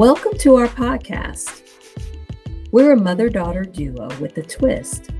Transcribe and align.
Welcome 0.00 0.38
to 0.38 0.54
our 0.54 0.66
podcast. 0.66 1.60
We're 2.72 2.92
a 2.92 2.96
mother 2.98 3.28
daughter 3.28 3.64
duo 3.64 4.08
with 4.18 4.38
a 4.38 4.42
twist. 4.42 5.10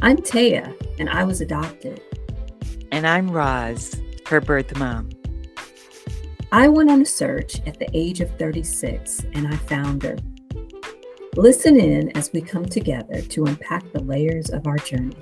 I'm 0.00 0.18
Taya, 0.18 0.72
and 1.00 1.10
I 1.10 1.24
was 1.24 1.40
adopted. 1.40 2.00
And 2.92 3.04
I'm 3.04 3.28
Roz, 3.28 4.00
her 4.28 4.40
birth 4.40 4.78
mom. 4.78 5.08
I 6.52 6.68
went 6.68 6.88
on 6.88 7.02
a 7.02 7.04
search 7.04 7.60
at 7.66 7.80
the 7.80 7.88
age 7.92 8.20
of 8.20 8.30
36 8.38 9.24
and 9.32 9.48
I 9.48 9.56
found 9.56 10.04
her. 10.04 10.16
Listen 11.34 11.80
in 11.80 12.16
as 12.16 12.32
we 12.32 12.40
come 12.40 12.64
together 12.64 13.22
to 13.22 13.46
unpack 13.46 13.90
the 13.90 14.04
layers 14.04 14.50
of 14.50 14.68
our 14.68 14.78
journey. 14.78 15.16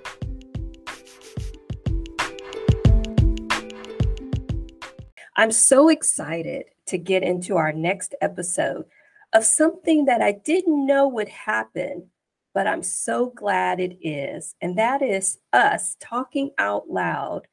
I'm 5.39 5.51
so 5.51 5.91
excited 5.91 6.65
to 6.87 6.97
get 6.97 7.23
into 7.23 7.59
our 7.59 7.71
next 7.71 8.15
episode 8.23 8.87
of 9.35 9.45
something 9.45 10.07
that 10.07 10.23
I 10.23 10.33
didn't 10.33 10.87
know 10.87 11.07
would 11.09 11.29
happen, 11.29 12.07
but 12.55 12.67
I'm 12.67 12.83
so 12.83 13.27
glad 13.37 13.79
it 13.79 13.99
is. 14.01 14.55
And 14.63 14.79
that 14.79 15.03
is 15.03 15.37
us 15.53 15.95
talking 16.01 16.53
out 16.57 16.89
loud 16.89 17.49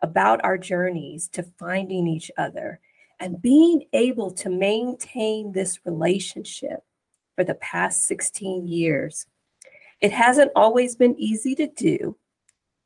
about 0.00 0.44
our 0.44 0.56
journeys 0.56 1.28
to 1.30 1.42
finding 1.58 2.06
each 2.06 2.30
other 2.38 2.78
and 3.18 3.42
being 3.42 3.86
able 3.92 4.30
to 4.30 4.48
maintain 4.48 5.50
this 5.50 5.80
relationship 5.84 6.84
for 7.34 7.42
the 7.42 7.56
past 7.56 8.06
16 8.06 8.68
years. 8.68 9.26
It 10.00 10.12
hasn't 10.12 10.52
always 10.54 10.94
been 10.94 11.18
easy 11.18 11.56
to 11.56 11.66
do, 11.66 12.16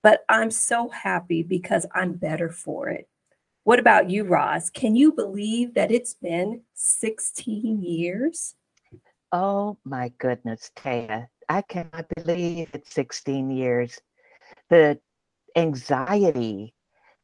but 0.02 0.24
I'm 0.30 0.50
so 0.50 0.88
happy 0.88 1.42
because 1.42 1.84
I'm 1.94 2.14
better 2.14 2.48
for 2.48 2.88
it. 2.88 3.06
What 3.64 3.78
about 3.78 4.08
you, 4.08 4.24
Roz? 4.24 4.70
Can 4.70 4.96
you 4.96 5.12
believe 5.12 5.74
that 5.74 5.92
it's 5.92 6.14
been 6.14 6.62
16 6.74 7.82
years? 7.82 8.54
Oh 9.32 9.76
my 9.84 10.12
goodness, 10.18 10.70
Taya. 10.76 11.26
I 11.48 11.62
cannot 11.62 12.06
believe 12.16 12.70
it's 12.72 12.94
16 12.94 13.50
years. 13.50 14.00
The 14.70 14.98
anxiety, 15.56 16.74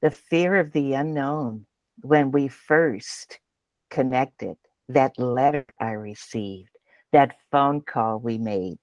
the 0.03 0.11
fear 0.11 0.56
of 0.56 0.73
the 0.73 0.93
unknown 0.93 1.67
when 2.03 2.31
we 2.31 2.48
first 2.48 3.41
connected, 3.91 4.56
that 4.91 5.19
letter 5.19 5.65
I 5.81 5.93
received, 5.93 6.69
that 7.12 7.37
phone 7.50 7.81
call 7.81 8.19
we 8.19 8.37
made. 8.37 8.78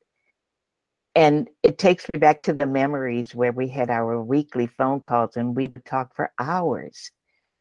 And 1.14 1.48
it 1.62 1.78
takes 1.78 2.06
me 2.12 2.20
back 2.20 2.42
to 2.44 2.54
the 2.54 2.66
memories 2.66 3.36
where 3.36 3.52
we 3.52 3.68
had 3.68 3.92
our 3.92 4.20
weekly 4.22 4.66
phone 4.66 5.02
calls 5.02 5.38
and 5.38 5.56
we 5.56 5.68
would 5.68 5.86
talk 5.86 6.16
for 6.16 6.32
hours 6.40 7.12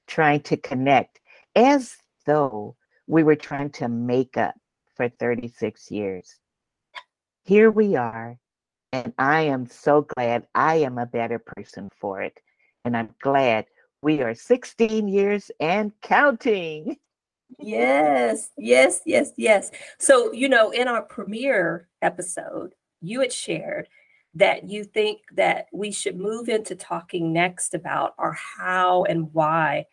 trying 0.06 0.40
to 0.42 0.56
connect 0.56 1.20
as 1.54 1.96
though 2.26 2.76
we 3.06 3.22
were 3.22 3.36
trying 3.36 3.70
to 3.70 3.88
make 3.88 4.36
up 4.36 4.54
for 4.94 5.08
36 5.08 5.90
years. 5.90 6.38
Here 7.44 7.70
we 7.70 7.96
are, 7.96 8.38
and 8.92 9.12
I 9.18 9.42
am 9.42 9.66
so 9.66 10.02
glad 10.02 10.46
I 10.54 10.76
am 10.76 10.98
a 10.98 11.06
better 11.06 11.38
person 11.38 11.88
for 11.98 12.22
it. 12.22 12.38
And 12.84 12.96
I'm 12.96 13.14
glad 13.20 13.66
we 14.02 14.22
are 14.22 14.34
16 14.34 15.08
years 15.08 15.50
and 15.60 15.92
counting. 16.02 16.96
Yes, 17.58 18.50
yes, 18.56 19.00
yes, 19.06 19.32
yes. 19.36 19.70
So, 19.98 20.32
you 20.32 20.48
know, 20.48 20.70
in 20.70 20.88
our 20.88 21.02
premiere 21.02 21.88
episode, 22.00 22.74
you 23.00 23.20
had 23.20 23.32
shared 23.32 23.88
that 24.34 24.68
you 24.68 24.84
think 24.84 25.20
that 25.34 25.66
we 25.72 25.90
should 25.90 26.18
move 26.18 26.48
into 26.48 26.74
talking 26.74 27.32
next 27.32 27.74
about 27.74 28.14
are 28.18 28.32
how 28.32 29.04
and 29.04 29.32
why 29.32 29.86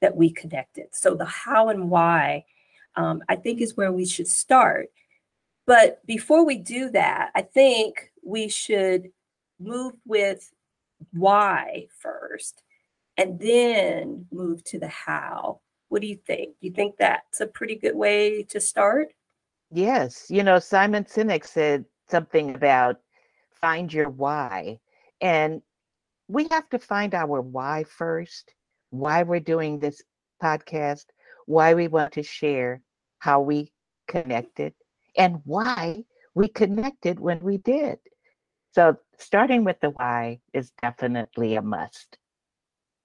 that 0.00 0.16
we 0.16 0.30
connected. 0.30 0.88
So 0.92 1.14
the 1.14 1.24
how 1.24 1.68
and 1.68 1.90
why, 1.90 2.44
um, 2.96 3.22
I 3.28 3.36
think, 3.36 3.60
is 3.60 3.76
where 3.76 3.92
we 3.92 4.04
should 4.04 4.28
start. 4.28 4.90
But 5.66 6.04
before 6.06 6.44
we 6.44 6.56
do 6.58 6.90
that, 6.90 7.30
I 7.34 7.42
think 7.42 8.12
we 8.22 8.48
should 8.48 9.10
move 9.58 9.94
with 10.06 10.52
why 11.12 11.86
first 11.98 12.62
and 13.16 13.38
then 13.38 14.26
move 14.30 14.62
to 14.64 14.78
the 14.78 14.88
how. 14.88 15.60
What 15.88 16.02
do 16.02 16.08
you 16.08 16.18
think? 16.26 16.56
Do 16.60 16.66
You 16.66 16.72
think 16.72 16.96
that's 16.98 17.40
a 17.40 17.46
pretty 17.46 17.74
good 17.74 17.96
way 17.96 18.42
to 18.44 18.60
start? 18.60 19.08
Yes. 19.70 20.26
You 20.30 20.42
know, 20.42 20.58
Simon 20.58 21.04
Sinek 21.04 21.44
said 21.44 21.84
something 22.08 22.54
about 22.54 23.00
find 23.60 23.92
your 23.92 24.08
why. 24.08 24.78
And 25.20 25.62
we 26.28 26.48
have 26.50 26.68
to 26.70 26.78
find 26.78 27.14
our 27.14 27.40
why 27.40 27.84
first 27.84 28.54
why 28.90 29.22
we're 29.22 29.40
doing 29.40 29.78
this 29.78 30.02
podcast, 30.42 31.06
why 31.46 31.74
we 31.74 31.88
want 31.88 32.12
to 32.12 32.22
share 32.22 32.80
how 33.18 33.40
we 33.40 33.72
connected, 34.06 34.72
and 35.16 35.40
why 35.44 36.04
we 36.34 36.48
connected 36.48 37.20
when 37.20 37.40
we 37.40 37.58
did. 37.58 37.98
So, 38.72 38.96
starting 39.18 39.64
with 39.64 39.80
the 39.80 39.90
why 39.90 40.40
is 40.52 40.72
definitely 40.80 41.56
a 41.56 41.62
must. 41.62 42.18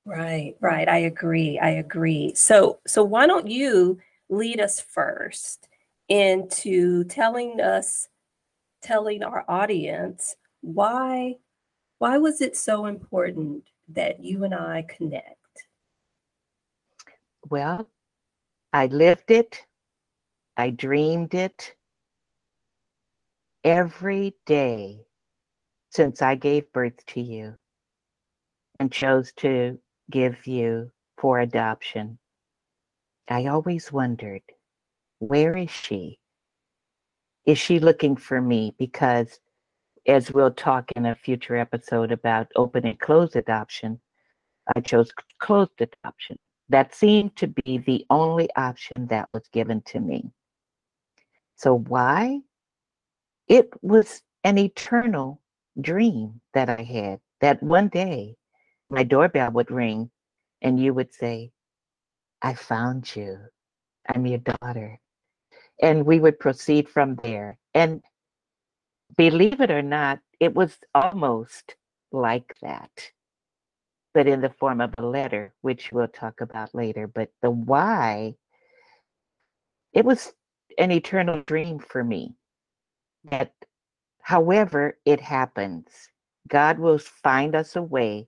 Right, 0.05 0.55
right. 0.59 0.87
I 0.87 0.97
agree. 0.99 1.57
I 1.59 1.69
agree. 1.69 2.33
So, 2.35 2.79
so 2.85 3.03
why 3.03 3.25
don't 3.25 3.47
you 3.47 3.99
lead 4.29 4.59
us 4.59 4.79
first 4.79 5.69
into 6.09 7.05
telling 7.05 7.61
us, 7.61 8.09
telling 8.81 9.23
our 9.23 9.45
audience 9.47 10.35
why, 10.63 11.35
why 11.99 12.17
was 12.17 12.39
it 12.41 12.55
so 12.55 12.85
important 12.85 13.63
that 13.89 14.23
you 14.23 14.45
and 14.45 14.55
I 14.55 14.85
connect? 14.87 15.35
Well, 17.49 17.89
I 18.71 18.87
lived 18.87 19.29
it, 19.29 19.65
I 20.55 20.69
dreamed 20.69 21.33
it 21.33 21.75
every 23.63 24.35
day 24.45 25.01
since 25.89 26.21
I 26.21 26.35
gave 26.35 26.71
birth 26.71 27.05
to 27.07 27.21
you 27.21 27.55
and 28.79 28.91
chose 28.91 29.33
to 29.37 29.77
give 30.09 30.47
you 30.47 30.91
for 31.17 31.39
adoption. 31.39 32.17
I 33.27 33.47
always 33.47 33.91
wondered, 33.91 34.41
where 35.19 35.57
is 35.57 35.71
she? 35.71 36.19
Is 37.45 37.57
she 37.57 37.79
looking 37.79 38.15
for 38.15 38.41
me? 38.41 38.73
Because 38.79 39.39
as 40.07 40.31
we'll 40.31 40.51
talk 40.51 40.91
in 40.95 41.05
a 41.05 41.15
future 41.15 41.55
episode 41.55 42.11
about 42.11 42.47
open 42.55 42.85
and 42.85 42.99
closed 42.99 43.35
adoption, 43.35 43.99
I 44.75 44.81
chose 44.81 45.11
closed 45.39 45.79
adoption. 45.79 46.37
That 46.69 46.93
seemed 46.93 47.35
to 47.37 47.47
be 47.47 47.77
the 47.79 48.05
only 48.09 48.49
option 48.55 49.07
that 49.07 49.29
was 49.33 49.47
given 49.51 49.81
to 49.87 49.99
me. 49.99 50.31
So, 51.55 51.75
why? 51.75 52.41
It 53.47 53.69
was 53.81 54.21
an 54.43 54.57
eternal 54.57 55.41
dream 55.79 56.41
that 56.53 56.69
I 56.69 56.81
had 56.81 57.19
that 57.41 57.61
one 57.61 57.89
day 57.89 58.35
my 58.89 59.03
doorbell 59.03 59.51
would 59.51 59.71
ring 59.71 60.09
and 60.61 60.79
you 60.79 60.93
would 60.93 61.13
say, 61.13 61.51
I 62.41 62.53
found 62.53 63.15
you. 63.15 63.37
I'm 64.07 64.25
your 64.25 64.39
daughter. 64.39 64.99
And 65.81 66.05
we 66.05 66.19
would 66.19 66.39
proceed 66.39 66.89
from 66.89 67.15
there. 67.23 67.57
And 67.73 68.01
believe 69.17 69.61
it 69.61 69.71
or 69.71 69.81
not, 69.81 70.19
it 70.39 70.53
was 70.53 70.77
almost 70.93 71.75
like 72.11 72.55
that 72.61 73.11
but 74.13 74.27
in 74.27 74.41
the 74.41 74.49
form 74.49 74.79
of 74.79 74.93
a 74.97 75.05
letter, 75.05 75.53
which 75.61 75.91
we'll 75.91 76.07
talk 76.07 76.41
about 76.41 76.73
later. 76.75 77.07
But 77.07 77.29
the 77.41 77.49
why, 77.49 78.35
it 79.91 80.05
was 80.05 80.33
an 80.77 80.91
eternal 80.91 81.41
dream 81.47 81.79
for 81.79 82.03
me 82.03 82.35
that 83.25 83.53
however 84.21 84.97
it 85.05 85.19
happens, 85.19 85.87
God 86.47 86.77
will 86.77 86.99
find 86.99 87.55
us 87.55 87.75
a 87.75 87.81
way 87.81 88.27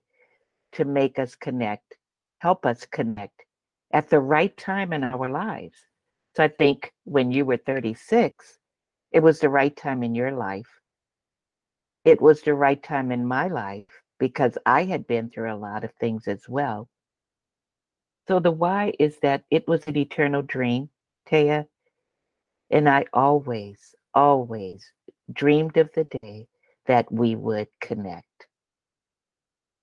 to 0.72 0.84
make 0.84 1.18
us 1.18 1.34
connect, 1.34 1.96
help 2.38 2.66
us 2.66 2.86
connect 2.86 3.42
at 3.92 4.10
the 4.10 4.20
right 4.20 4.56
time 4.56 4.92
in 4.92 5.04
our 5.04 5.28
lives. 5.28 5.76
So 6.34 6.44
I 6.44 6.48
think 6.48 6.92
when 7.04 7.30
you 7.30 7.44
were 7.44 7.56
36, 7.56 8.58
it 9.12 9.20
was 9.20 9.38
the 9.38 9.48
right 9.48 9.74
time 9.74 10.02
in 10.02 10.14
your 10.14 10.32
life. 10.32 10.68
It 12.06 12.22
was 12.22 12.42
the 12.42 12.54
right 12.54 12.82
time 12.82 13.12
in 13.12 13.26
my 13.26 13.48
life 13.48 14.02
because 14.18 14.56
I 14.64 14.84
had 14.84 15.06
been 15.06 15.28
through 15.28 15.52
a 15.52 15.56
lot 15.60 15.84
of 15.84 15.92
things 15.92 16.26
as 16.26 16.48
well. 16.48 16.88
So 18.28 18.40
the 18.40 18.52
why 18.52 18.94
is 18.98 19.18
that 19.20 19.44
it 19.50 19.66
was 19.68 19.86
an 19.86 19.96
eternal 19.96 20.42
dream, 20.42 20.90
Taya, 21.26 21.68
and 22.70 22.88
I 22.88 23.06
always, 23.12 23.94
always 24.14 24.92
dreamed 25.32 25.76
of 25.76 25.92
the 25.94 26.04
day 26.04 26.48
that 26.86 27.10
we 27.12 27.34
would 27.36 27.68
connect. 27.80 28.48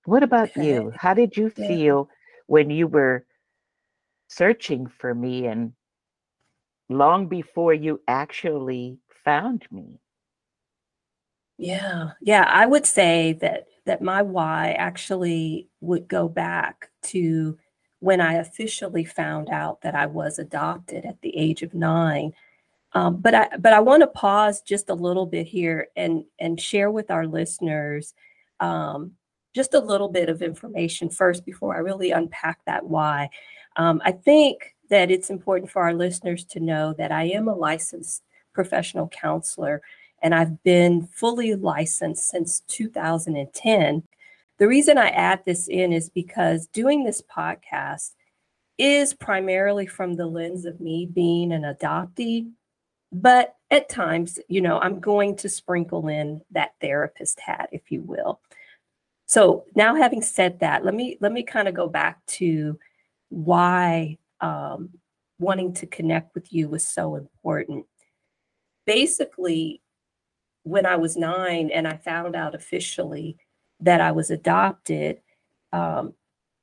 What 0.06 0.24
about 0.24 0.56
you? 0.58 0.92
How 0.98 1.14
did 1.14 1.38
you 1.38 1.50
feel 1.50 2.10
when 2.48 2.70
you 2.70 2.88
were 2.88 3.26
searching 4.28 4.88
for 4.88 5.14
me 5.16 5.48
and 5.48 5.74
long 6.90 7.28
before 7.28 7.74
you 7.74 8.02
actually 8.08 9.00
found 9.26 9.68
me? 9.72 10.03
Yeah, 11.64 12.12
yeah, 12.22 12.44
I 12.50 12.66
would 12.66 12.86
say 12.86 13.34
that 13.40 13.68
that 13.86 14.02
my 14.02 14.22
why 14.22 14.74
actually 14.74 15.70
would 15.82 16.08
go 16.10 16.28
back 16.28 16.90
to 17.04 17.58
when 18.00 18.20
I 18.20 18.34
officially 18.36 19.06
found 19.06 19.50
out 19.50 19.82
that 19.82 19.96
I 19.96 20.06
was 20.08 20.40
adopted 20.40 21.06
at 21.06 21.22
the 21.22 21.36
age 21.38 21.62
of 21.64 21.74
nine. 21.74 22.34
Um, 22.94 23.18
but 23.22 23.34
I 23.36 23.50
but 23.60 23.74
I 23.74 23.80
want 23.82 24.02
to 24.02 24.08
pause 24.08 24.62
just 24.62 24.90
a 24.90 24.94
little 24.96 25.26
bit 25.26 25.48
here 25.48 25.88
and 25.96 26.26
and 26.40 26.60
share 26.60 26.92
with 26.92 27.12
our 27.12 27.28
listeners 27.28 28.14
um, 28.60 29.14
just 29.56 29.74
a 29.74 29.80
little 29.80 30.10
bit 30.10 30.30
of 30.30 30.42
information 30.42 31.10
first 31.10 31.46
before 31.46 31.76
I 31.76 31.80
really 31.80 32.12
unpack 32.12 32.60
that 32.66 32.86
why. 32.86 33.30
Um, 33.78 34.02
I 34.04 34.12
think 34.12 34.76
that 34.90 35.12
it's 35.12 35.30
important 35.30 35.72
for 35.72 35.84
our 35.84 35.94
listeners 35.94 36.46
to 36.48 36.60
know 36.60 36.94
that 36.98 37.12
I 37.14 37.26
am 37.26 37.48
a 37.48 37.56
licensed 37.56 38.24
professional 38.54 39.08
counselor 39.10 39.82
and 40.24 40.34
I've 40.34 40.64
been 40.64 41.06
fully 41.08 41.54
licensed 41.54 42.30
since 42.30 42.62
2010. 42.70 44.04
The 44.58 44.68
reason 44.68 44.98
I 44.98 45.10
add 45.10 45.42
this 45.46 45.68
in 45.68 45.92
is 45.92 46.10
because 46.10 46.68
doing 46.68 47.04
this 47.04 47.22
podcast 47.22 48.12
is 48.78 49.14
primarily 49.14 49.86
from 49.86 50.16
the 50.16 50.26
lens 50.26 50.66
of 50.66 50.80
me 50.80 51.06
being 51.06 51.52
an 51.52 51.64
adoptee, 51.64 52.50
but 53.12 53.56
at 53.70 53.90
times, 53.90 54.40
you 54.48 54.62
know, 54.62 54.80
I'm 54.80 55.00
going 55.00 55.36
to 55.38 55.50
sprinkle 55.50 56.08
in 56.08 56.42
that 56.52 56.72
therapist 56.80 57.40
hat, 57.40 57.70
if 57.72 57.92
you 57.92 58.02
will. 58.02 58.40
So 59.28 59.66
now 59.76 59.96
having 59.96 60.22
said 60.22 60.60
that, 60.62 60.86
let 60.86 60.94
me 60.94 61.18
let 61.20 61.32
me 61.32 61.44
kind 61.44 61.68
of 61.68 61.74
go 61.74 61.88
back 61.88 62.26
to 62.28 62.80
why 63.30 64.18
um, 64.42 64.90
wanting 65.40 65.74
to 65.74 65.88
connect 65.88 66.34
with 66.34 66.52
you 66.54 66.70
was 66.70 66.86
so 66.86 67.16
important. 67.16 67.86
Basically, 68.86 69.82
when 70.64 70.86
I 70.86 70.96
was 70.96 71.16
nine 71.18 71.70
and 71.72 71.88
I 71.88 71.98
found 71.98 72.36
out 72.36 72.56
officially 72.56 73.38
that 73.82 74.02
I 74.02 74.12
was 74.12 74.32
adopted, 74.32 75.20
um, 75.72 76.14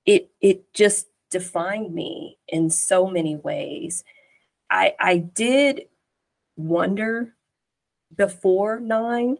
it 0.07 0.31
it 0.41 0.73
just 0.75 1.07
defined 1.31 1.95
me 1.95 2.39
in 2.49 2.71
so 2.71 3.07
many 3.07 3.37
ways. 3.37 4.05
I 4.71 4.95
I 4.99 5.19
did 5.19 5.83
wonder 6.57 7.35
before 8.17 8.81
nine, 8.81 9.39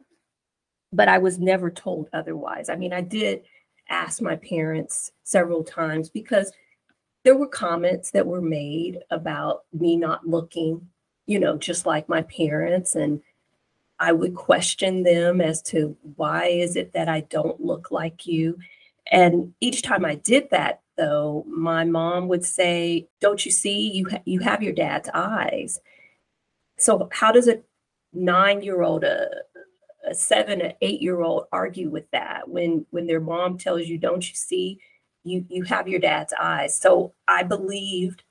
but 0.93 1.09
I 1.09 1.19
was 1.19 1.39
never 1.39 1.71
told 1.71 2.09
otherwise. 2.13 2.69
I 2.69 2.77
mean, 2.77 2.93
I 2.93 3.01
did 3.01 3.43
ask 3.89 4.23
my 4.23 4.37
parents 4.37 5.11
several 5.25 5.65
times 5.65 6.09
because 6.09 6.53
there 7.25 7.37
were 7.37 7.49
comments 7.49 8.11
that 8.13 8.27
were 8.27 8.41
made 8.41 9.01
about 9.11 9.65
me 9.73 9.97
not 9.97 10.27
looking, 10.27 10.89
you 11.27 11.39
know, 11.39 11.57
just 11.57 11.87
like 11.87 12.09
my 12.09 12.23
parents 12.23 12.95
and 12.95 13.21
I 14.01 14.13
would 14.13 14.35
question 14.35 15.03
them 15.03 15.41
as 15.43 15.63
to 15.65 15.97
why 16.17 16.47
is 16.47 16.75
it 16.75 16.95
that 16.95 17.09
I 17.09 17.21
don't 17.23 17.61
look 17.61 17.91
like 17.91 18.27
you? 18.27 18.59
And 19.13 19.55
each 19.61 19.83
time 19.83 20.05
I 20.07 20.15
did 20.17 20.49
that, 20.51 20.81
though, 20.97 21.45
my 21.49 21.85
mom 21.85 22.29
would 22.29 22.45
say, 22.45 23.09
"Don't 23.21 23.45
you 23.45 23.53
see? 23.53 23.91
You 23.93 24.09
ha- 24.11 24.23
you 24.25 24.41
have 24.41 24.63
your 24.63 24.73
dad's 24.73 25.11
eyes." 25.15 25.81
So 26.79 27.09
how 27.13 27.33
does 27.33 27.49
a 27.49 27.61
nine-year-old, 28.13 29.05
a, 29.05 29.29
a 30.09 30.15
seven, 30.15 30.61
an 30.63 30.73
eight-year-old 30.81 31.47
argue 31.53 31.91
with 31.91 32.11
that 32.13 32.49
when 32.49 32.87
when 32.91 33.07
their 33.07 33.21
mom 33.21 33.59
tells 33.59 33.87
you, 33.87 33.99
"Don't 33.99 34.29
you 34.29 34.35
see? 34.35 34.81
You 35.25 35.45
you 35.51 35.65
have 35.65 35.89
your 35.89 36.01
dad's 36.01 36.33
eyes." 36.41 36.75
So 36.77 37.15
I 37.29 37.43
believed 37.43 38.25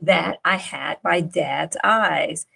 that 0.00 0.38
I 0.44 0.56
had 0.56 0.98
my 1.04 1.20
dad's 1.20 1.76
eyes. 1.84 2.46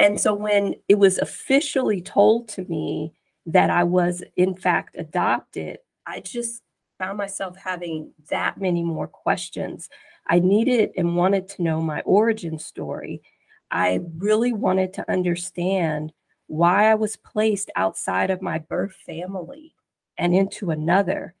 And 0.00 0.18
so 0.18 0.32
when 0.32 0.76
it 0.88 0.98
was 0.98 1.18
officially 1.18 2.00
told 2.00 2.48
to 2.48 2.64
me 2.64 3.12
that 3.44 3.68
I 3.68 3.84
was, 3.84 4.22
in 4.34 4.54
fact, 4.54 4.96
adopted, 4.98 5.78
I 6.06 6.20
just 6.20 6.62
found 6.98 7.18
myself 7.18 7.54
having 7.56 8.12
that 8.30 8.58
many 8.58 8.82
more 8.82 9.06
questions. 9.06 9.90
I 10.26 10.38
needed 10.38 10.92
and 10.96 11.16
wanted 11.16 11.48
to 11.48 11.62
know 11.62 11.82
my 11.82 12.00
origin 12.06 12.58
story. 12.58 13.20
I 13.70 14.00
really 14.16 14.54
wanted 14.54 14.94
to 14.94 15.10
understand 15.10 16.14
why 16.46 16.90
I 16.90 16.94
was 16.94 17.16
placed 17.16 17.70
outside 17.76 18.30
of 18.30 18.40
my 18.40 18.58
birth 18.58 18.96
family 19.04 19.74
and 20.16 20.34
into 20.34 20.70
another. 20.70 21.34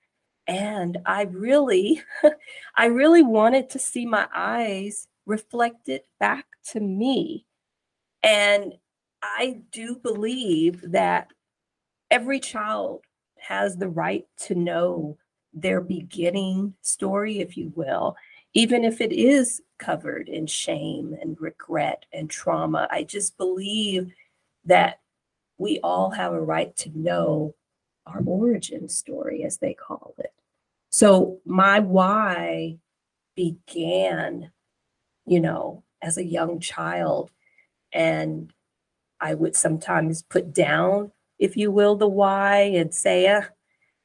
And 0.46 0.98
I 1.06 1.22
really, 1.22 2.02
I 2.76 2.86
really 2.86 3.22
wanted 3.22 3.70
to 3.70 3.78
see 3.78 4.04
my 4.04 4.28
eyes 4.34 5.08
reflected 5.24 6.02
back 6.18 6.44
to 6.72 6.80
me 6.80 7.46
and 8.22 8.74
I 9.22 9.60
do 9.70 9.96
believe 9.96 10.92
that 10.92 11.28
every 12.10 12.40
child 12.40 13.02
has 13.38 13.76
the 13.76 13.88
right 13.88 14.26
to 14.46 14.54
know 14.54 15.16
their 15.52 15.80
beginning 15.80 16.74
story, 16.82 17.40
if 17.40 17.56
you 17.56 17.72
will, 17.74 18.16
even 18.54 18.84
if 18.84 19.00
it 19.00 19.12
is 19.12 19.60
covered 19.78 20.28
in 20.28 20.46
shame 20.46 21.16
and 21.20 21.40
regret 21.40 22.04
and 22.12 22.30
trauma. 22.30 22.86
I 22.90 23.04
just 23.04 23.36
believe 23.36 24.12
that 24.64 25.00
we 25.58 25.80
all 25.80 26.10
have 26.10 26.32
a 26.32 26.40
right 26.40 26.74
to 26.76 26.90
know 26.94 27.54
our 28.06 28.22
origin 28.24 28.88
story, 28.88 29.44
as 29.44 29.58
they 29.58 29.74
call 29.74 30.14
it. 30.18 30.32
So 30.90 31.38
my 31.44 31.80
why 31.80 32.78
began, 33.36 34.50
you 35.26 35.40
know, 35.40 35.84
as 36.02 36.16
a 36.16 36.24
young 36.24 36.60
child 36.60 37.30
and 37.92 38.52
I 39.20 39.34
would 39.34 39.56
sometimes 39.56 40.22
put 40.22 40.52
down, 40.52 41.12
if 41.38 41.56
you 41.56 41.70
will, 41.70 41.96
the 41.96 42.08
why 42.08 42.60
and 42.60 42.94
say, 42.94 43.26
eh, 43.26 43.42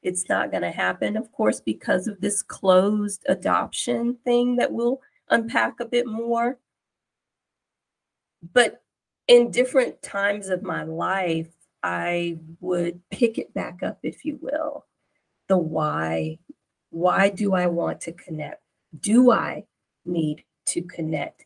it's 0.02 0.30
not 0.30 0.52
going 0.52 0.64
to 0.64 0.72
happen, 0.72 1.18
of 1.18 1.32
course, 1.32 1.60
because 1.60 2.08
of 2.08 2.22
this 2.22 2.44
closed 2.44 3.24
adoption 3.28 4.18
thing 4.24 4.58
that 4.58 4.72
we'll 4.72 5.00
unpack 5.30 5.80
a 5.80 5.86
bit 5.86 6.06
more. 6.06 6.60
But 8.54 8.84
in 9.28 9.52
different 9.52 10.02
times 10.04 10.50
of 10.50 10.62
my 10.62 10.84
life, 10.84 11.50
I 11.82 12.38
would 12.60 13.02
pick 13.10 13.38
it 13.38 13.54
back 13.54 13.82
up, 13.84 14.00
if 14.04 14.26
you 14.26 14.38
will. 14.42 14.86
The 15.48 15.58
why. 15.58 16.40
Why 16.92 17.30
do 17.30 17.54
I 17.54 17.68
want 17.68 18.02
to 18.02 18.12
connect? 18.12 18.62
Do 19.00 19.32
I 19.32 19.66
need 20.06 20.44
to 20.68 20.82
connect? 20.82 21.45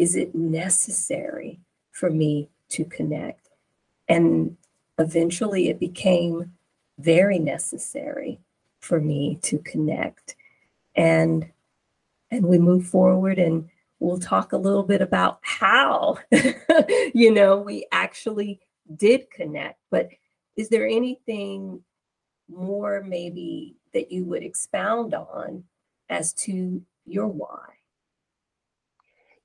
Is 0.00 0.16
it 0.16 0.34
necessary 0.34 1.60
for 1.92 2.08
me 2.08 2.48
to 2.70 2.86
connect? 2.86 3.50
And 4.08 4.56
eventually 4.98 5.68
it 5.68 5.78
became 5.78 6.52
very 6.98 7.38
necessary 7.38 8.40
for 8.80 8.98
me 8.98 9.38
to 9.42 9.58
connect. 9.58 10.36
And 10.96 11.50
and 12.30 12.46
we 12.46 12.58
move 12.58 12.86
forward 12.86 13.38
and 13.38 13.68
we'll 13.98 14.18
talk 14.18 14.54
a 14.54 14.56
little 14.56 14.84
bit 14.84 15.02
about 15.02 15.38
how 15.42 16.16
you 17.14 17.30
know 17.30 17.58
we 17.58 17.86
actually 17.92 18.58
did 18.96 19.30
connect. 19.30 19.80
But 19.90 20.08
is 20.56 20.70
there 20.70 20.88
anything 20.88 21.82
more 22.48 23.04
maybe 23.06 23.76
that 23.92 24.10
you 24.10 24.24
would 24.24 24.44
expound 24.44 25.12
on 25.12 25.64
as 26.08 26.32
to 26.44 26.80
your 27.04 27.26
why? 27.26 27.79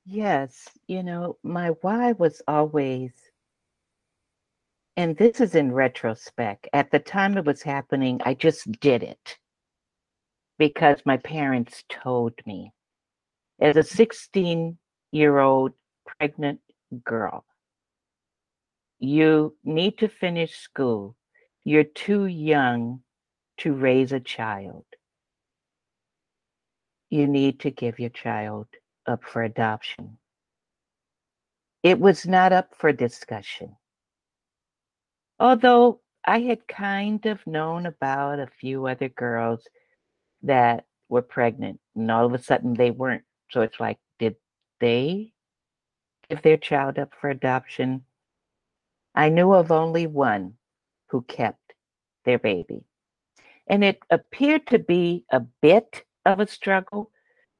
Yes, 0.05 0.69
you 0.88 1.03
know, 1.03 1.38
my 1.43 1.69
why 1.81 2.13
was 2.13 2.41
always, 2.47 3.12
and 4.97 5.17
this 5.17 5.39
is 5.41 5.55
in 5.55 5.71
retrospect, 5.71 6.67
at 6.74 6.91
the 6.91 7.00
time 7.00 7.38
it 7.38 7.45
was 7.45 7.63
happening, 7.63 8.19
I 8.25 8.33
just 8.33 8.71
did 8.79 9.03
it 9.03 9.38
because 10.57 11.01
my 11.05 11.17
parents 11.17 11.83
told 11.89 12.33
me. 12.45 12.74
As 13.59 13.77
a 13.77 13.83
16 13.83 14.77
year 15.12 15.39
old 15.39 15.74
pregnant 16.05 16.62
girl, 17.03 17.45
you 19.00 19.55
need 19.63 19.97
to 20.00 20.07
finish 20.09 20.57
school. 20.57 21.15
You're 21.63 21.83
too 21.83 22.25
young 22.27 23.01
to 23.59 23.74
raise 23.74 24.12
a 24.12 24.19
child. 24.19 24.85
You 27.09 27.27
need 27.27 27.59
to 27.62 27.71
give 27.71 28.00
your 28.00 28.09
child 28.12 28.67
up 29.07 29.24
for 29.24 29.43
adoption. 29.43 30.17
It 31.83 32.00
was 32.00 32.25
not 32.25 32.51
up 32.51 32.74
for 32.75 32.91
discussion. 32.91 33.75
Although 35.39 36.01
I 36.25 36.39
had 36.39 36.67
kind 36.67 37.25
of 37.25 37.45
known 37.45 37.85
about 37.85 38.39
a 38.39 38.47
few 38.59 38.88
other 38.88 39.09
girls 39.09 39.67
that 40.43 40.85
were 41.09 41.21
pregnant, 41.21 41.79
and 41.95 42.09
all 42.09 42.25
of 42.25 42.33
a 42.33 42.41
sudden 42.41 42.74
they 42.74 42.91
weren't. 42.91 43.24
So 43.51 43.62
it's 43.62 43.79
like, 43.79 44.00
did 44.17 44.35
they 44.79 45.33
give 46.29 46.41
their 46.41 46.57
child 46.57 46.97
up 46.97 47.13
for 47.19 47.29
adoption? 47.29 48.05
I 49.13 49.29
knew 49.29 49.53
of 49.53 49.71
only 49.71 50.07
one 50.07 50.55
who 51.09 51.21
kept 51.21 51.74
their 52.25 52.39
baby. 52.39 52.83
And 53.67 53.83
it 53.83 54.00
appeared 54.09 54.67
to 54.67 54.79
be 54.79 55.25
a 55.29 55.39
bit 55.39 56.03
of 56.25 56.39
a 56.39 56.47
struggle 56.47 57.12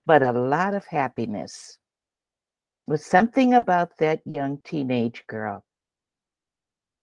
but 0.06 0.22
a 0.22 0.32
lot 0.32 0.74
of 0.74 0.86
happiness. 0.86 1.78
Was 2.88 3.04
something 3.04 3.54
about 3.54 3.98
that 3.98 4.22
young 4.26 4.60
teenage 4.64 5.26
girl. 5.28 5.64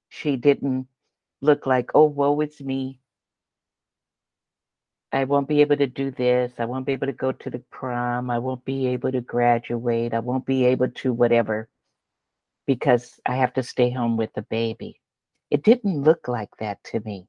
She 0.09 0.37
didn't 0.37 0.87
look 1.41 1.67
like, 1.67 1.91
oh, 1.95 2.05
woe 2.05 2.41
is 2.41 2.61
me. 2.61 3.01
I 5.11 5.25
won't 5.25 5.49
be 5.49 5.61
able 5.61 5.77
to 5.77 5.87
do 5.87 6.11
this. 6.11 6.53
I 6.59 6.65
won't 6.65 6.87
be 6.87 6.93
able 6.93 7.09
to 7.09 7.13
go 7.13 7.33
to 7.33 7.51
the 7.51 7.59
prom. 7.71 8.31
I 8.31 8.39
won't 8.39 8.65
be 8.65 8.87
able 8.89 9.13
to 9.13 9.21
graduate. 9.21 10.15
I 10.15 10.21
won't 10.21 10.47
be 10.47 10.65
able 10.67 10.89
to 10.89 11.13
whatever 11.13 11.69
because 12.67 13.21
I 13.27 13.37
have 13.37 13.53
to 13.55 13.63
stay 13.63 13.91
home 13.91 14.17
with 14.17 14.33
the 14.35 14.43
baby. 14.43 15.01
It 15.51 15.65
didn't 15.65 16.03
look 16.03 16.29
like 16.29 16.57
that 16.61 16.83
to 16.85 17.01
me. 17.01 17.27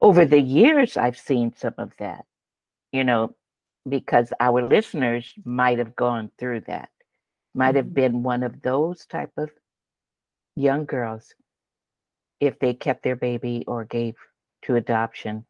Over 0.00 0.24
the 0.24 0.40
years, 0.40 0.96
I've 0.96 1.18
seen 1.18 1.54
some 1.56 1.74
of 1.78 1.92
that, 1.98 2.24
you 2.92 3.02
know, 3.04 3.34
because 3.88 4.32
our 4.40 4.62
listeners 4.62 5.34
might 5.44 5.78
have 5.78 5.96
gone 5.96 6.30
through 6.38 6.60
that, 6.62 6.90
might 7.54 7.74
have 7.76 7.92
Mhm. 7.92 7.94
been 7.94 8.22
one 8.22 8.42
of 8.42 8.62
those 8.62 9.06
type 9.06 9.32
of 9.36 9.50
young 10.56 10.84
girls 10.84 11.34
if 12.40 12.58
they 12.58 12.74
kept 12.74 13.02
their 13.02 13.16
baby 13.16 13.64
or 13.66 13.84
gave 13.84 14.16
to 14.62 14.74
adoption 14.76 15.46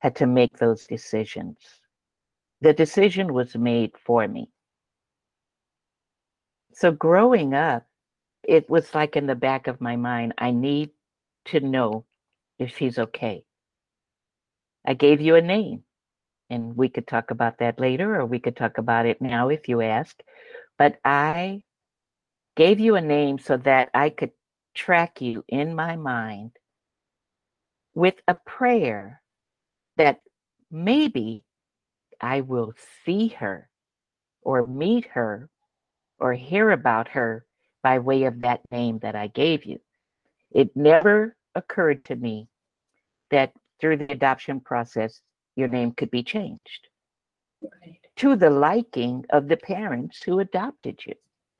had 0.00 0.14
to 0.16 0.26
make 0.26 0.58
those 0.58 0.86
decisions. 0.86 1.80
The 2.60 2.72
decision 2.72 3.32
was 3.32 3.56
made 3.56 3.96
for 3.98 4.26
me. 4.28 4.50
So 6.72 6.92
growing 6.92 7.54
up, 7.54 7.86
it 8.42 8.68
was 8.68 8.94
like 8.94 9.16
in 9.16 9.26
the 9.26 9.34
back 9.34 9.66
of 9.66 9.80
my 9.80 9.96
mind, 9.96 10.34
I 10.38 10.50
need 10.50 10.90
to 11.46 11.60
know 11.60 12.04
if 12.58 12.76
she's 12.76 12.98
okay. 12.98 13.44
I 14.86 14.94
gave 14.94 15.20
you 15.20 15.34
a 15.34 15.42
name, 15.42 15.84
and 16.50 16.76
we 16.76 16.88
could 16.88 17.06
talk 17.06 17.30
about 17.30 17.58
that 17.58 17.80
later, 17.80 18.16
or 18.16 18.26
we 18.26 18.38
could 18.38 18.56
talk 18.56 18.78
about 18.78 19.06
it 19.06 19.20
now 19.20 19.48
if 19.48 19.68
you 19.68 19.80
ask. 19.80 20.18
But 20.78 20.98
I 21.04 21.62
gave 22.56 22.80
you 22.80 22.96
a 22.96 23.00
name 23.00 23.38
so 23.38 23.56
that 23.58 23.90
I 23.94 24.10
could 24.10 24.32
track 24.74 25.20
you 25.20 25.44
in 25.48 25.74
my 25.74 25.96
mind 25.96 26.52
with 27.94 28.14
a 28.28 28.34
prayer 28.34 29.22
that 29.96 30.20
maybe 30.70 31.42
I 32.20 32.42
will 32.42 32.74
see 33.04 33.28
her 33.28 33.68
or 34.42 34.66
meet 34.66 35.06
her 35.06 35.48
or 36.18 36.34
hear 36.34 36.70
about 36.70 37.08
her 37.08 37.44
by 37.82 37.98
way 37.98 38.24
of 38.24 38.42
that 38.42 38.60
name 38.70 38.98
that 39.00 39.14
I 39.14 39.26
gave 39.28 39.64
you. 39.64 39.80
It 40.50 40.76
never 40.76 41.36
occurred 41.54 42.04
to 42.06 42.16
me 42.16 42.48
that 43.30 43.52
through 43.80 43.98
the 43.98 44.12
adoption 44.12 44.60
process, 44.60 45.20
your 45.56 45.68
name 45.68 45.92
could 45.92 46.10
be 46.10 46.22
changed 46.22 46.88
Right. 47.62 48.00
to 48.16 48.36
the 48.36 48.50
liking 48.50 49.24
of 49.30 49.48
the 49.48 49.56
parents 49.56 50.22
who 50.22 50.38
adopted 50.40 51.00
you. 51.06 51.14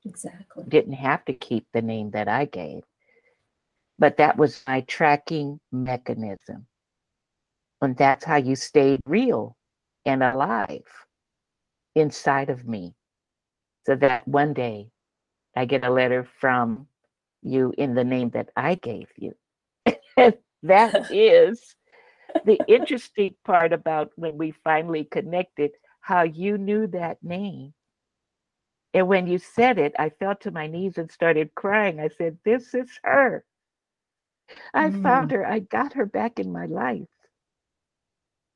Exactly. 0.05 0.65
Didn't 0.67 0.93
have 0.93 1.25
to 1.25 1.33
keep 1.33 1.67
the 1.73 1.81
name 1.81 2.11
that 2.11 2.27
I 2.27 2.45
gave, 2.45 2.83
but 3.99 4.17
that 4.17 4.37
was 4.37 4.63
my 4.67 4.81
tracking 4.81 5.59
mechanism. 5.71 6.67
And 7.81 7.97
that's 7.97 8.25
how 8.25 8.37
you 8.37 8.55
stayed 8.55 9.01
real 9.05 9.57
and 10.05 10.23
alive 10.23 10.85
inside 11.95 12.49
of 12.49 12.67
me. 12.67 12.95
So 13.85 13.95
that 13.95 14.27
one 14.27 14.53
day 14.53 14.91
I 15.55 15.65
get 15.65 15.83
a 15.85 15.89
letter 15.89 16.23
from 16.39 16.87
you 17.41 17.73
in 17.77 17.95
the 17.95 18.03
name 18.03 18.29
that 18.31 18.49
I 18.55 18.75
gave 18.75 19.09
you. 19.17 19.35
that 20.63 20.97
is 21.09 21.75
the 22.45 22.59
interesting 22.67 23.35
part 23.45 23.73
about 23.73 24.11
when 24.15 24.37
we 24.37 24.51
finally 24.63 25.05
connected, 25.05 25.71
how 26.01 26.23
you 26.23 26.57
knew 26.57 26.87
that 26.87 27.23
name. 27.23 27.73
And 28.93 29.07
when 29.07 29.27
you 29.27 29.37
said 29.37 29.77
it, 29.77 29.93
I 29.99 30.09
fell 30.09 30.35
to 30.37 30.51
my 30.51 30.67
knees 30.67 30.97
and 30.97 31.11
started 31.11 31.53
crying. 31.55 31.99
I 31.99 32.09
said, 32.09 32.37
This 32.43 32.73
is 32.73 32.89
her. 33.03 33.43
I 34.73 34.91
found 34.91 35.29
mm. 35.29 35.33
her. 35.33 35.45
I 35.45 35.59
got 35.59 35.93
her 35.93 36.05
back 36.05 36.39
in 36.39 36.51
my 36.51 36.65
life. 36.65 37.07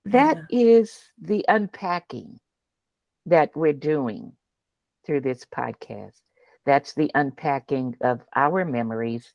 That 0.06 0.40
is 0.50 1.00
the 1.22 1.46
unpacking 1.48 2.40
that 3.26 3.56
we're 3.56 3.74
doing 3.74 4.34
through 5.06 5.22
this 5.22 5.46
podcast. 5.46 6.22
That's 6.66 6.94
the 6.94 7.12
unpacking 7.14 7.98
of 8.02 8.22
our 8.36 8.66
memories, 8.66 9.34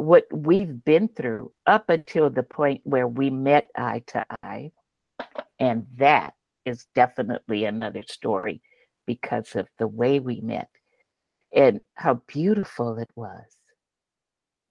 what 0.00 0.24
we've 0.32 0.82
been 0.84 1.08
through 1.08 1.52
up 1.66 1.90
until 1.90 2.30
the 2.30 2.42
point 2.42 2.80
where 2.84 3.06
we 3.06 3.28
met 3.28 3.68
eye 3.76 4.02
to 4.06 4.24
eye. 4.42 4.72
And 5.58 5.86
that 5.96 6.32
is 6.64 6.86
definitely 6.94 7.66
another 7.66 8.02
story 8.08 8.62
because 9.06 9.54
of 9.56 9.68
the 9.78 9.86
way 9.86 10.18
we 10.18 10.40
met 10.40 10.68
and 11.54 11.80
how 11.94 12.22
beautiful 12.26 12.96
it 12.98 13.10
was. 13.14 13.44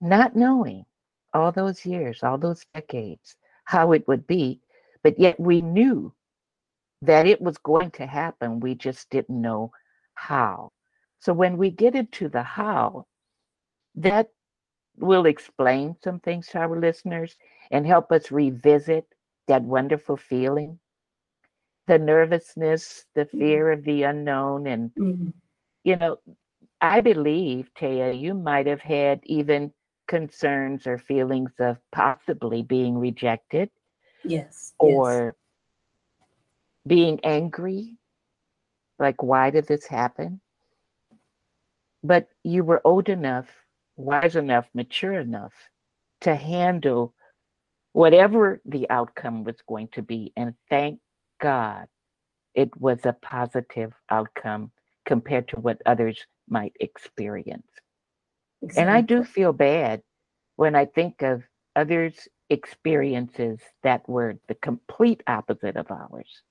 Not 0.02 0.36
knowing 0.36 0.86
all 1.34 1.52
those 1.52 1.86
years, 1.86 2.24
all 2.24 2.38
those 2.38 2.66
decades, 2.74 3.36
how 3.66 3.92
it 3.92 4.08
would 4.08 4.26
be, 4.26 4.62
but 5.04 5.20
yet 5.20 5.40
we 5.40 5.62
knew 5.62 6.12
that 7.04 7.28
it 7.28 7.40
was 7.40 7.58
going 7.60 7.92
to 7.92 8.06
happen. 8.08 8.60
We 8.60 8.74
just 8.74 9.10
didn't 9.12 9.42
know 9.42 9.72
how. 10.16 10.72
So 11.20 11.34
when 11.34 11.58
we 11.58 11.70
get 11.70 11.96
into 11.96 12.30
the 12.30 12.42
how, 12.44 13.06
that 13.96 14.30
will 15.00 15.26
explain 15.26 15.96
some 16.04 16.20
things 16.20 16.48
to 16.50 16.60
our 16.60 16.80
listeners 16.80 17.38
and 17.72 17.86
help 17.88 18.12
us 18.12 18.32
revisit 18.32 19.16
that 19.48 19.64
wonderful 19.64 20.18
feeling, 20.18 20.80
the 21.88 21.98
nervousness, 22.00 23.06
the 23.16 23.26
fear 23.26 23.72
of 23.72 23.84
the 23.84 24.04
unknown. 24.04 24.68
And, 24.68 24.92
Mhm. 24.98 25.34
you 25.84 25.96
know, 25.98 26.18
I 26.82 27.02
believe, 27.02 27.72
Taya, 27.74 28.12
you 28.18 28.34
might 28.34 28.68
have 28.68 28.82
had 28.82 29.22
even 29.26 29.74
concerns 30.08 30.88
or 30.88 30.98
feelings 30.98 31.54
of 31.60 31.78
possibly 31.92 32.62
being 32.64 32.98
rejected 32.98 33.70
Yes. 34.24 34.74
yes. 34.82 35.22
or 35.22 35.36
being 36.88 37.20
angry 37.24 37.98
like 39.00 39.22
why 39.24 39.50
did 39.50 39.68
this 39.68 39.88
happen 39.88 40.42
but 42.04 42.30
you 42.44 42.64
were 42.64 42.82
old 42.86 43.10
enough 43.10 43.66
wise 44.00 44.36
enough 44.36 44.68
mature 44.74 45.20
enough 45.20 45.54
to 46.22 46.36
handle 46.36 47.14
whatever 47.94 48.62
the 48.66 48.90
outcome 48.90 49.44
was 49.44 49.58
going 49.68 49.90
to 49.90 50.02
be. 50.02 50.32
And 50.36 50.54
thank 50.70 51.00
god 51.42 51.88
it 52.56 52.70
was 52.80 53.00
a 53.06 53.14
positive 53.14 53.94
outcome 54.10 54.72
compared 55.06 55.48
to 55.50 55.60
what 55.60 55.82
others 55.86 56.26
might 56.48 56.74
experience. 56.80 57.68
And 58.76 58.90
I 58.90 59.02
do 59.02 59.24
feel 59.24 59.54
bad 59.54 60.02
when 60.56 60.76
I 60.76 60.86
think 60.86 61.22
of 61.22 61.44
others' 61.76 62.28
experiences 62.50 63.60
that 63.84 64.08
were 64.10 64.36
the 64.48 64.56
complete 64.56 65.24
opposite 65.28 65.78
of 65.78 65.90
ours. 65.92 66.42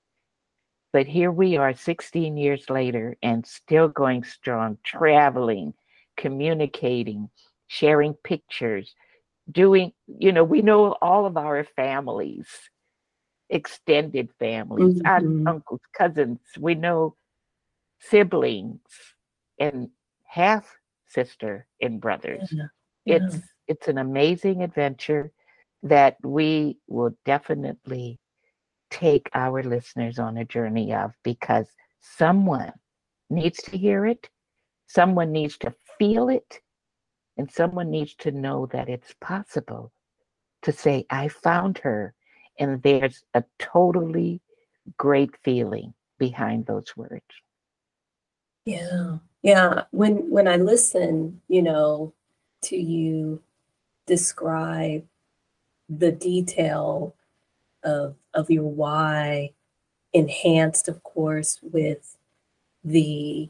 But 0.91 1.05
here 1.05 1.31
we 1.31 1.57
are 1.57 1.73
16 1.73 2.35
years 2.37 2.69
later 2.69 3.15
and 3.21 3.45
still 3.45 3.87
going 3.87 4.23
strong, 4.23 4.79
traveling, 4.83 5.73
communicating, 6.19 7.29
sharing 7.67 8.13
pictures, 8.23 8.93
doing, 9.51 9.93
you 10.19 10.31
know, 10.33 10.43
we 10.43 10.61
know 10.61 10.93
all 11.01 11.25
of 11.25 11.37
our 11.37 11.63
families, 11.63 12.47
extended 13.49 14.29
families, 14.39 15.01
aunts, 15.05 15.27
Mhm. 15.27 15.47
uncles, 15.47 15.81
cousins, 15.97 16.39
we 16.59 16.75
know 16.75 17.15
siblings 17.99 18.81
and 19.59 19.89
half 20.25 20.77
sister 21.07 21.67
and 21.81 22.01
brothers 22.01 22.49
Yeah. 22.51 22.67
Yeah. 23.05 23.17
it's 23.17 23.39
it's 23.67 23.87
an 23.87 23.97
amazing 23.97 24.63
adventure 24.63 25.31
that 25.83 26.17
we 26.23 26.77
will 26.87 27.13
definitely 27.25 28.19
take 28.91 29.29
our 29.33 29.63
listeners 29.63 30.19
on 30.19 30.37
a 30.37 30.45
journey 30.45 30.93
of 30.93 31.11
because 31.23 31.67
someone 32.01 32.73
needs 33.29 33.61
to 33.63 33.77
hear 33.77 34.05
it 34.05 34.29
someone 34.87 35.31
needs 35.31 35.57
to 35.59 35.73
feel 35.99 36.29
it 36.29 36.61
and 37.37 37.51
someone 37.51 37.91
needs 37.91 38.15
to 38.15 38.31
know 38.31 38.67
that 38.67 38.89
it's 38.89 39.13
possible 39.21 39.91
to 40.63 40.71
say 40.71 41.05
i 41.11 41.27
found 41.29 41.79
her 41.79 42.13
and 42.59 42.81
there's 42.83 43.23
a 43.35 43.43
totally 43.59 44.41
great 44.97 45.31
feeling 45.43 45.93
behind 46.19 46.65
those 46.65 46.95
words 46.97 47.25
Yeah. 48.65 49.17
Yeah. 49.41 49.83
When 49.91 50.29
when 50.29 50.47
I 50.47 50.57
listen, 50.57 51.41
you 51.47 51.61
know, 51.63 52.13
to 52.63 52.77
you 52.77 53.41
describe 54.07 55.05
the 55.89 56.11
detail 56.11 57.15
of 57.83 58.15
of 58.33 58.49
your 58.51 58.65
why, 58.69 59.53
enhanced, 60.13 60.87
of 60.87 61.03
course, 61.03 61.59
with 61.63 62.17
the 62.83 63.49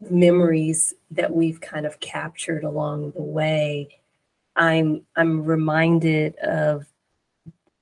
memories 0.00 0.94
that 1.10 1.32
we've 1.32 1.60
kind 1.60 1.86
of 1.86 2.00
captured 2.00 2.64
along 2.64 3.12
the 3.12 3.22
way, 3.22 3.88
I'm 4.54 5.02
I'm 5.16 5.44
reminded 5.44 6.36
of 6.36 6.86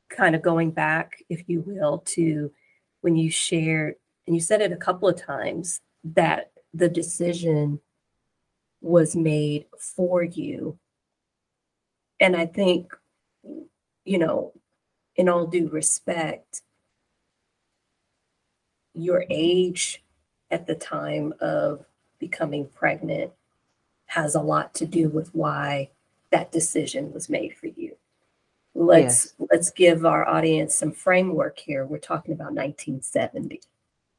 kind 0.08 0.34
of 0.34 0.42
going 0.42 0.70
back, 0.70 1.22
if 1.28 1.44
you 1.48 1.60
will, 1.60 1.98
to 2.06 2.52
when 3.00 3.16
you 3.16 3.30
shared, 3.30 3.96
and 4.26 4.34
you 4.34 4.40
said 4.40 4.60
it 4.60 4.72
a 4.72 4.76
couple 4.76 5.08
of 5.08 5.20
times, 5.20 5.80
that 6.04 6.52
the 6.72 6.88
decision 6.88 7.80
was 8.80 9.16
made 9.16 9.66
for 9.78 10.22
you. 10.22 10.78
And 12.20 12.36
I 12.36 12.46
think, 12.46 12.92
you 14.04 14.18
know, 14.18 14.52
in 15.16 15.28
all 15.28 15.46
due 15.46 15.68
respect, 15.68 16.62
your 18.94 19.24
age 19.28 20.02
at 20.50 20.66
the 20.66 20.74
time 20.74 21.34
of 21.40 21.84
becoming 22.18 22.68
pregnant 22.74 23.32
has 24.06 24.34
a 24.34 24.40
lot 24.40 24.74
to 24.74 24.86
do 24.86 25.08
with 25.08 25.34
why 25.34 25.90
that 26.30 26.52
decision 26.52 27.12
was 27.12 27.28
made 27.28 27.56
for 27.56 27.66
you. 27.66 27.96
Let's 28.74 29.34
let's 29.50 29.70
give 29.70 30.04
our 30.04 30.26
audience 30.28 30.74
some 30.74 30.90
framework 30.90 31.58
here. 31.58 31.86
We're 31.86 31.98
talking 31.98 32.34
about 32.34 32.52
1970, 32.54 33.60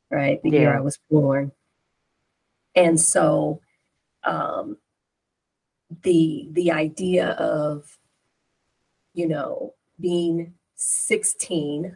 right? 0.09 0.41
The 0.41 0.49
year 0.49 0.77
I 0.77 0.79
was 0.79 0.97
born. 1.09 1.51
And 2.73 2.99
so 2.99 3.61
um 4.23 4.77
the 6.03 6.47
the 6.51 6.71
idea 6.71 7.31
of 7.31 7.97
you 9.13 9.27
know 9.27 9.73
being 9.99 10.53
16 10.75 11.95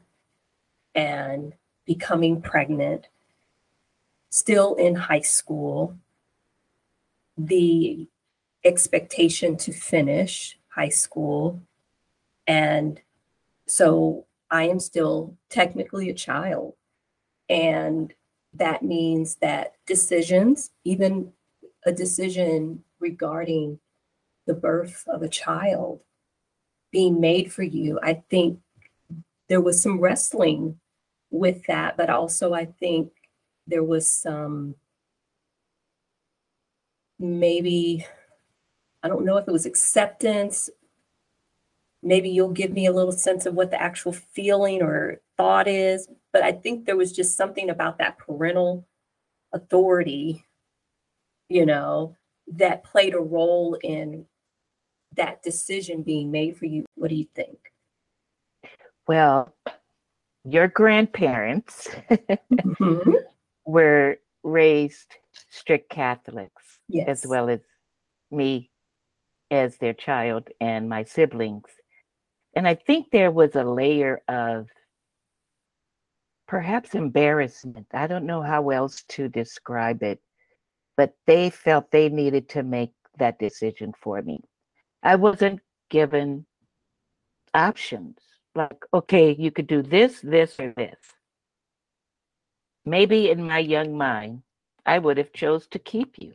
and 0.95 1.53
becoming 1.85 2.41
pregnant 2.41 3.07
still 4.29 4.75
in 4.75 4.95
high 4.95 5.21
school 5.21 5.97
the 7.37 8.07
expectation 8.63 9.55
to 9.55 9.71
finish 9.71 10.59
high 10.69 10.89
school 10.89 11.61
and 12.45 13.01
so 13.65 14.25
i 14.51 14.63
am 14.63 14.79
still 14.79 15.35
technically 15.49 16.09
a 16.09 16.13
child 16.13 16.73
and 17.49 18.13
that 18.53 18.83
means 18.83 19.35
that 19.35 19.73
decisions 19.85 20.71
even 20.83 21.31
a 21.85 21.91
decision 21.91 22.83
regarding 22.99 23.79
the 24.45 24.53
birth 24.53 25.05
of 25.07 25.21
a 25.21 25.29
child 25.29 26.01
being 26.91 27.19
made 27.19 27.53
for 27.53 27.63
you. 27.63 27.99
I 28.01 28.23
think 28.29 28.59
there 29.47 29.61
was 29.61 29.81
some 29.81 29.99
wrestling 29.99 30.79
with 31.29 31.65
that, 31.67 31.97
but 31.97 32.09
also 32.09 32.53
I 32.53 32.65
think 32.65 33.11
there 33.69 33.83
was 33.83 34.11
some 34.11 34.75
maybe, 37.19 38.05
I 39.03 39.07
don't 39.07 39.25
know 39.25 39.37
if 39.37 39.47
it 39.47 39.51
was 39.51 39.65
acceptance. 39.65 40.69
Maybe 42.01 42.29
you'll 42.29 42.51
give 42.51 42.71
me 42.71 42.85
a 42.85 42.93
little 42.93 43.11
sense 43.11 43.45
of 43.45 43.53
what 43.53 43.71
the 43.71 43.81
actual 43.81 44.13
feeling 44.13 44.81
or 44.81 45.21
thought 45.37 45.67
is, 45.67 46.07
but 46.31 46.43
I 46.43 46.53
think 46.53 46.85
there 46.85 46.97
was 46.97 47.11
just 47.11 47.37
something 47.37 47.69
about 47.69 47.97
that 47.97 48.17
parental 48.17 48.87
authority, 49.51 50.45
you 51.49 51.65
know, 51.65 52.15
that 52.47 52.83
played 52.83 53.13
a 53.13 53.19
role 53.19 53.77
in 53.83 54.25
that 55.15 55.43
decision 55.43 56.03
being 56.03 56.31
made 56.31 56.57
for 56.57 56.65
you. 56.65 56.85
What 56.95 57.09
do 57.09 57.15
you 57.15 57.27
think? 57.35 57.57
Well, 59.07 59.53
your 60.45 60.67
grandparents 60.67 61.89
Mhm. 62.09 63.25
Were 63.69 64.17
raised 64.43 65.15
strict 65.49 65.89
Catholics 65.91 66.79
Yes. 66.87 67.07
as 67.07 67.29
well 67.29 67.49
as 67.49 67.59
me 68.31 68.71
as 69.51 69.77
their 69.77 69.93
child 69.93 70.49
and 70.59 70.89
my 70.89 71.03
siblings. 71.03 71.69
And 72.55 72.67
I 72.67 72.73
think 72.75 73.11
there 73.11 73.31
was 73.31 73.55
a 73.55 73.63
layer 73.63 74.21
of 74.27 74.67
perhaps 76.47 76.95
embarrassment. 76.95 77.85
I 77.93 78.07
don't 78.07 78.25
know 78.25 78.41
how 78.41 78.71
else 78.71 79.03
to 79.09 79.29
describe 79.29 80.01
it, 80.01 80.19
but 80.97 81.13
they 81.27 81.51
felt 81.51 81.91
they 81.91 82.09
needed 82.09 82.49
to 82.49 82.63
make 82.63 82.93
that 83.19 83.37
decision 83.37 83.93
for 84.01 84.19
me. 84.23 84.39
I 85.03 85.15
wasn't 85.15 85.59
given 85.91 86.47
options 87.53 88.17
like, 88.55 88.81
okay, 88.93 89.35
you 89.37 89.51
could 89.51 89.67
do 89.67 89.83
this, 89.83 90.21
this, 90.21 90.59
or 90.59 90.73
this. 90.75 90.97
Maybe 92.85 93.29
in 93.29 93.47
my 93.47 93.59
young 93.59 93.97
mind, 93.97 94.43
I 94.85 94.99
would 94.99 95.17
have 95.17 95.33
chose 95.33 95.67
to 95.67 95.79
keep 95.79 96.15
you. 96.17 96.33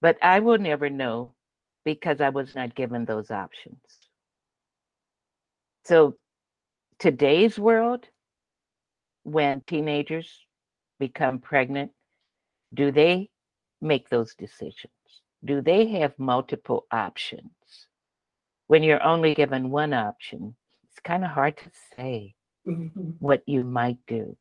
But 0.00 0.18
I 0.22 0.40
will 0.40 0.58
never 0.58 0.90
know 0.90 1.34
because 1.84 2.20
I 2.20 2.30
was 2.30 2.54
not 2.54 2.74
given 2.74 3.04
those 3.04 3.30
options. 3.30 3.80
So 5.84 6.16
today's 6.98 7.58
world, 7.58 8.08
when 9.24 9.62
teenagers 9.66 10.46
become 10.98 11.38
pregnant, 11.40 11.92
do 12.74 12.92
they 12.92 13.30
make 13.80 14.08
those 14.08 14.34
decisions? 14.34 14.92
Do 15.44 15.60
they 15.60 15.86
have 16.00 16.18
multiple 16.18 16.86
options? 16.92 17.50
When 18.68 18.82
you're 18.82 19.02
only 19.02 19.34
given 19.34 19.70
one 19.70 19.92
option, 19.92 20.54
it's 20.84 21.00
kind 21.00 21.24
of 21.24 21.30
hard 21.30 21.56
to 21.58 21.70
say 21.96 22.34
Mhm. 22.66 23.16
what 23.18 23.42
you 23.46 23.64
might 23.64 23.98
do. 24.06 24.36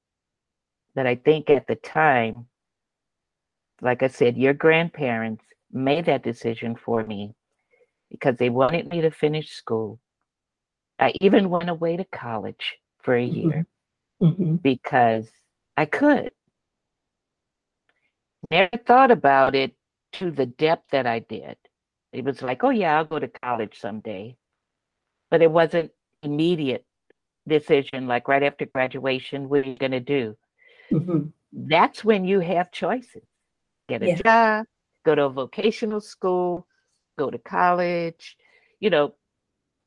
But 0.96 1.08
I 1.08 1.16
think 1.16 1.50
at 1.50 1.68
the 1.68 1.76
time, 1.76 2.48
like 3.82 4.04
I 4.04 4.08
said, 4.08 4.38
your 4.38 4.54
grandparents 4.54 5.44
made 5.72 6.06
that 6.06 6.24
decision 6.24 6.76
for 6.76 7.04
me 7.04 7.34
because 8.10 8.36
they 8.38 8.50
wanted 8.50 8.90
me 8.90 9.02
to 9.02 9.12
finish 9.12 9.52
school. 9.52 10.00
I 11.00 11.14
even 11.22 11.50
went 11.50 11.70
away 11.70 11.98
to 11.98 12.06
college 12.06 12.78
for 13.00 13.16
a 13.16 13.24
year 13.24 13.66
Mhm. 14.22 14.62
because 14.62 15.32
I 15.78 15.86
could. 15.86 16.32
Never 18.52 18.78
thought 18.86 19.12
about 19.12 19.56
it 19.56 19.76
to 20.14 20.30
the 20.30 20.46
depth 20.46 20.90
that 20.92 21.08
I 21.08 21.20
did. 21.20 21.58
It 22.12 22.26
was 22.26 22.42
like, 22.42 22.64
oh 22.64 22.70
yeah, 22.70 22.98
I'll 22.98 23.06
go 23.06 23.18
to 23.20 23.28
college 23.30 23.80
someday. 23.80 24.36
But 25.30 25.42
it 25.42 25.50
wasn't 25.52 25.92
immediate 26.22 26.86
decision, 27.48 28.08
like 28.08 28.28
right 28.28 28.44
after 28.44 28.66
graduation, 28.66 29.50
what 29.50 29.66
are 29.66 29.70
you 29.70 29.76
gonna 29.76 30.00
do? 30.00 30.36
Mhm. 30.92 31.32
That's 31.54 32.04
when 32.04 32.26
you 32.26 32.40
have 32.40 32.72
choices. 32.72 33.24
Get 33.90 34.04
a 34.04 34.08
Yeah. 34.08 34.22
job, 34.26 34.66
go 35.06 35.16
to 35.16 35.26
a 35.26 35.30
vocational 35.30 36.02
school, 36.02 36.68
go 37.18 37.30
to 37.30 37.38
college, 37.38 38.38
you 38.80 38.90
know, 38.90 39.16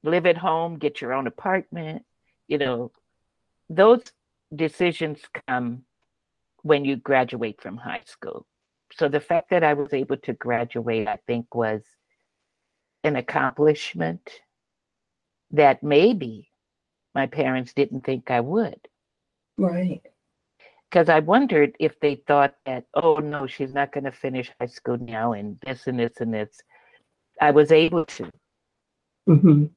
live 0.03 0.27
at 0.27 0.37
home, 0.37 0.79
get 0.79 1.01
your 1.01 1.13
own 1.13 1.27
apartment, 1.27 2.05
you 2.49 2.59
know, 2.59 2.93
those 3.69 4.03
decisions 4.55 5.21
come 5.49 5.85
when 6.63 6.85
you 6.85 6.97
graduate 6.97 7.61
from 7.61 7.77
high 7.77 8.03
school. 8.05 8.47
So 8.93 9.09
the 9.09 9.21
fact 9.21 9.51
that 9.51 9.65
I 9.65 9.75
was 9.75 9.93
able 9.93 10.19
to 10.19 10.33
graduate, 10.35 11.09
I 11.09 11.19
think, 11.27 11.55
was 11.55 11.83
an 13.03 13.17
accomplishment 13.17 14.31
that 15.51 15.83
maybe 15.83 16.51
my 17.15 17.27
parents 17.27 17.73
didn't 17.73 18.05
think 18.05 18.31
I 18.31 18.41
would. 18.41 18.81
Right. 19.57 20.03
Because 20.91 21.09
I 21.09 21.21
wondered 21.21 21.75
if 21.81 21.99
they 22.01 22.17
thought 22.17 22.55
that, 22.67 22.85
oh 22.95 23.17
no, 23.17 23.47
she's 23.47 23.75
not 23.75 23.93
going 23.93 24.05
to 24.05 24.13
finish 24.13 24.51
high 24.61 24.67
school 24.67 24.99
now, 24.99 25.33
and 25.33 25.59
this 25.65 25.87
and 25.87 25.99
this 25.99 26.21
and 26.21 26.33
this. 26.33 26.61
I 27.41 27.51
was 27.51 27.73
able 27.73 28.05
to. 28.07 28.31
Mhm. 29.29 29.71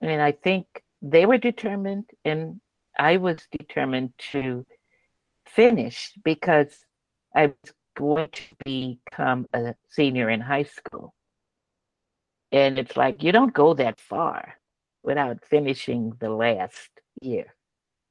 And 0.00 0.22
I 0.22 0.32
think 0.32 0.66
they 1.00 1.26
were 1.26 1.38
determined, 1.38 2.10
and 2.24 2.60
I 2.98 3.16
was 3.16 3.46
determined 3.50 4.12
to 4.32 4.64
finish 5.46 6.12
because 6.24 6.84
I 7.34 7.46
was 7.46 7.72
going 7.96 8.28
to 8.30 8.42
become 8.64 9.46
a 9.52 9.74
senior 9.88 10.30
in 10.30 10.40
high 10.40 10.64
school. 10.64 11.14
And 12.52 12.78
it's 12.78 12.96
like 12.96 13.22
you 13.22 13.32
don't 13.32 13.52
go 13.52 13.74
that 13.74 14.00
far 14.00 14.58
without 15.02 15.44
finishing 15.44 16.12
the 16.20 16.30
last 16.30 16.90
year. 17.20 17.54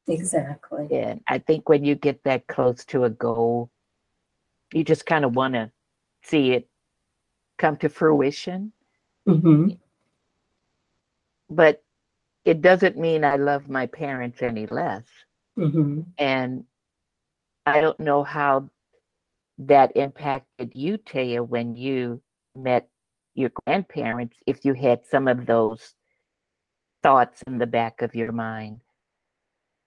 Exactly. 0.08 0.88
And 0.92 1.22
I 1.28 1.40
think 1.40 1.70
when 1.70 1.86
you 1.86 1.96
get 1.96 2.24
that 2.24 2.48
close 2.48 2.84
to 2.86 3.06
a 3.06 3.10
goal, 3.10 3.70
you 4.74 4.84
just 4.84 5.06
kind 5.06 5.26
of 5.26 5.36
want 5.36 5.54
to 5.54 5.72
see 6.24 6.52
it 6.52 6.68
come 7.58 7.78
to 7.78 7.90
fruition. 7.90 8.74
Mhm. 9.28 9.80
But 11.50 11.84
it 12.46 12.62
doesn't 12.62 12.98
mean 12.98 13.24
I 13.24 13.36
love 13.36 13.70
my 13.70 13.86
parents 13.86 14.42
any 14.42 14.66
less. 14.68 15.06
Mhm. 15.58 16.06
And 16.18 16.66
I 17.66 17.82
don't 17.82 18.00
know 18.00 18.24
how 18.24 18.70
that 19.60 19.96
impacted 19.96 20.72
you, 20.74 20.98
Taya, 20.98 21.48
when 21.48 21.76
you 21.76 22.22
met 22.56 22.90
your 23.36 23.52
grandparents, 23.66 24.38
if 24.48 24.66
you 24.66 24.74
had 24.74 25.06
some 25.06 25.28
of 25.28 25.46
those 25.46 25.96
thoughts 27.04 27.44
in 27.48 27.58
the 27.58 27.68
back 27.68 28.02
of 28.02 28.16
your 28.16 28.32
mind. 28.32 28.82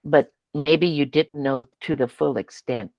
But 0.04 0.32
maybe 0.54 0.86
you 0.86 1.06
didn't 1.06 1.42
know 1.42 1.64
to 1.82 1.96
the 1.96 2.08
full 2.08 2.36
extent 2.36 2.92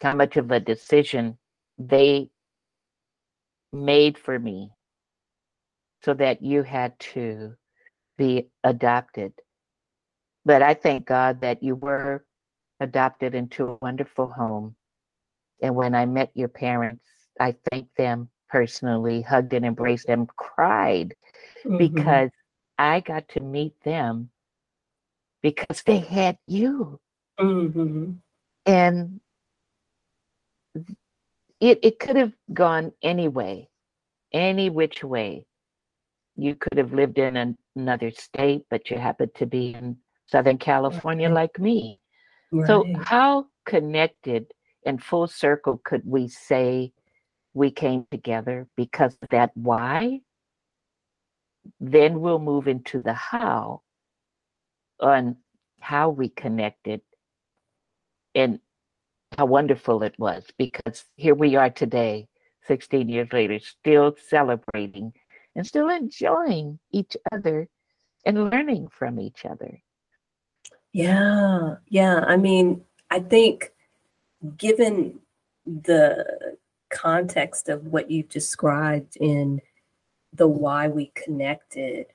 how 0.00 0.14
much 0.14 0.36
of 0.36 0.50
a 0.50 0.60
decision 0.60 1.38
they 1.78 2.30
made 3.72 4.18
for 4.18 4.38
me 4.38 4.72
so 6.02 6.14
that 6.14 6.42
you 6.42 6.62
had 6.62 6.98
to 6.98 7.56
be 8.16 8.48
adopted. 8.64 9.32
But 10.44 10.62
I 10.62 10.74
thank 10.74 11.06
God 11.06 11.40
that 11.40 11.62
you 11.62 11.76
were 11.76 12.24
adopted 12.80 13.34
into 13.34 13.66
a 13.68 13.78
wonderful 13.80 14.26
home. 14.28 14.76
And 15.62 15.74
when 15.74 15.94
I 15.94 16.06
met 16.06 16.30
your 16.34 16.48
parents, 16.48 17.04
I 17.38 17.52
thanked 17.70 17.96
them 17.96 18.30
personally, 18.48 19.22
hugged 19.22 19.52
and 19.52 19.64
embraced 19.64 20.06
them, 20.06 20.26
cried 20.36 21.14
Mhm. 21.64 21.78
because 21.78 22.30
I 22.80 23.00
got 23.00 23.28
to 23.30 23.40
meet 23.40 23.74
them 23.84 24.30
because 25.42 25.82
they 25.84 25.98
had 25.98 26.38
you. 26.46 26.98
hmm 27.38 28.12
And 28.64 29.20
it, 31.60 31.78
it 31.82 31.98
could 31.98 32.16
have 32.16 32.32
gone 32.54 32.92
any 33.02 33.28
way, 33.28 33.68
any 34.32 34.70
which 34.70 35.04
way. 35.04 35.44
You 36.36 36.54
could 36.54 36.78
have 36.78 36.94
lived 36.94 37.18
in 37.18 37.36
an, 37.36 37.58
another 37.76 38.10
state, 38.12 38.64
but 38.70 38.90
you 38.90 38.96
happened 38.96 39.34
to 39.36 39.46
be 39.46 39.74
in 39.74 39.98
Southern 40.26 40.56
California 40.58 41.28
Right. 41.28 41.34
like 41.34 41.58
me. 41.60 42.00
So, 42.66 42.86
how 42.96 43.46
connected 43.66 44.46
and 44.86 45.02
full 45.02 45.26
circle 45.26 45.80
could 45.84 46.02
we 46.06 46.28
say 46.28 46.92
we 47.52 47.70
came 47.70 48.06
together 48.10 48.68
because 48.76 49.18
that 49.30 49.50
why? 49.54 50.20
Then 51.80 52.20
we'll 52.20 52.38
move 52.38 52.68
into 52.68 53.02
the 53.02 53.12
how 53.12 53.82
on 54.98 55.36
how 55.80 56.10
we 56.10 56.28
connected 56.28 57.00
and 58.34 58.60
how 59.36 59.46
wonderful 59.46 60.02
it 60.02 60.14
was 60.18 60.44
because 60.58 61.04
here 61.16 61.34
we 61.34 61.56
are 61.56 61.70
today, 61.70 62.28
16 62.66 63.08
years 63.08 63.32
later, 63.32 63.58
still 63.58 64.14
celebrating 64.28 65.12
and 65.54 65.66
still 65.66 65.88
enjoying 65.88 66.78
each 66.92 67.16
other 67.32 67.68
and 68.24 68.50
learning 68.50 68.88
from 68.88 69.18
each 69.18 69.44
other. 69.44 69.82
Yeah, 70.92 71.76
yeah. 71.88 72.24
I 72.26 72.36
mean, 72.36 72.82
I 73.10 73.20
think 73.20 73.72
given 74.56 75.20
the 75.64 76.56
context 76.90 77.68
of 77.68 77.86
what 77.86 78.10
you've 78.10 78.28
described 78.28 79.16
in 79.16 79.60
the 80.32 80.46
why 80.48 80.88
we 80.88 81.12
connected, 81.14 82.06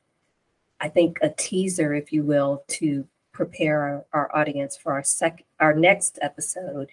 I 0.79 0.89
think 0.89 1.19
a 1.21 1.29
teaser, 1.29 1.93
if 1.93 2.11
you 2.13 2.23
will, 2.23 2.63
to 2.69 3.07
prepare 3.31 3.81
our, 3.81 4.05
our 4.13 4.35
audience 4.37 4.77
for 4.77 4.93
our 4.93 5.03
sec 5.03 5.43
our 5.59 5.73
next 5.73 6.17
episode 6.21 6.89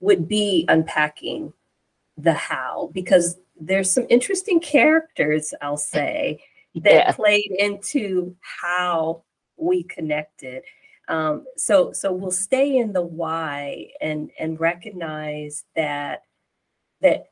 would 0.00 0.26
be 0.26 0.64
unpacking 0.68 1.52
the 2.18 2.32
how 2.32 2.90
because 2.92 3.38
there's 3.60 3.90
some 3.90 4.06
interesting 4.10 4.58
characters, 4.58 5.54
I'll 5.62 5.76
say, 5.76 6.42
that 6.74 6.92
Yeah. 6.92 7.12
played 7.12 7.52
into 7.58 8.34
how 8.40 9.22
we 9.56 9.84
connected. 9.84 10.64
Um, 11.06 11.46
so 11.56 11.92
so 11.92 12.12
we'll 12.12 12.32
stay 12.32 12.76
in 12.78 12.92
the 12.92 13.02
why 13.02 13.90
and 14.00 14.30
and 14.38 14.58
recognize 14.58 15.64
that 15.76 16.22
that 17.02 17.28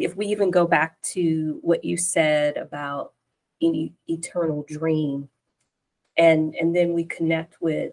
if 0.00 0.16
we 0.16 0.26
even 0.26 0.50
go 0.50 0.66
back 0.66 1.00
to 1.02 1.58
what 1.62 1.84
you 1.84 1.96
said 1.96 2.56
about 2.56 3.12
an 3.62 3.74
e- 3.74 3.92
eternal 4.08 4.64
dream 4.68 5.28
and 6.16 6.54
and 6.54 6.74
then 6.74 6.92
we 6.92 7.04
connect 7.04 7.60
with 7.60 7.92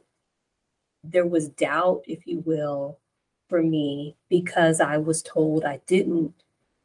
there 1.03 1.25
was 1.27 1.49
doubt 1.49 2.01
if 2.07 2.25
you 2.25 2.39
will 2.45 2.99
for 3.49 3.61
me 3.61 4.15
because 4.29 4.81
i 4.81 4.97
was 4.97 5.21
told 5.23 5.65
i 5.65 5.79
didn't 5.87 6.33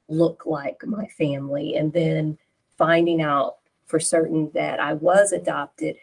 look 0.09 0.45
like 0.45 0.85
my 0.87 1.07
family. 1.07 1.77
And 1.77 1.93
then 1.93 2.39
finding 2.77 3.23
out 3.23 3.57
for 3.87 4.01
certain 4.01 4.51
that 4.55 4.81
i 4.81 4.95
was 4.95 5.33
adopted 5.33 5.97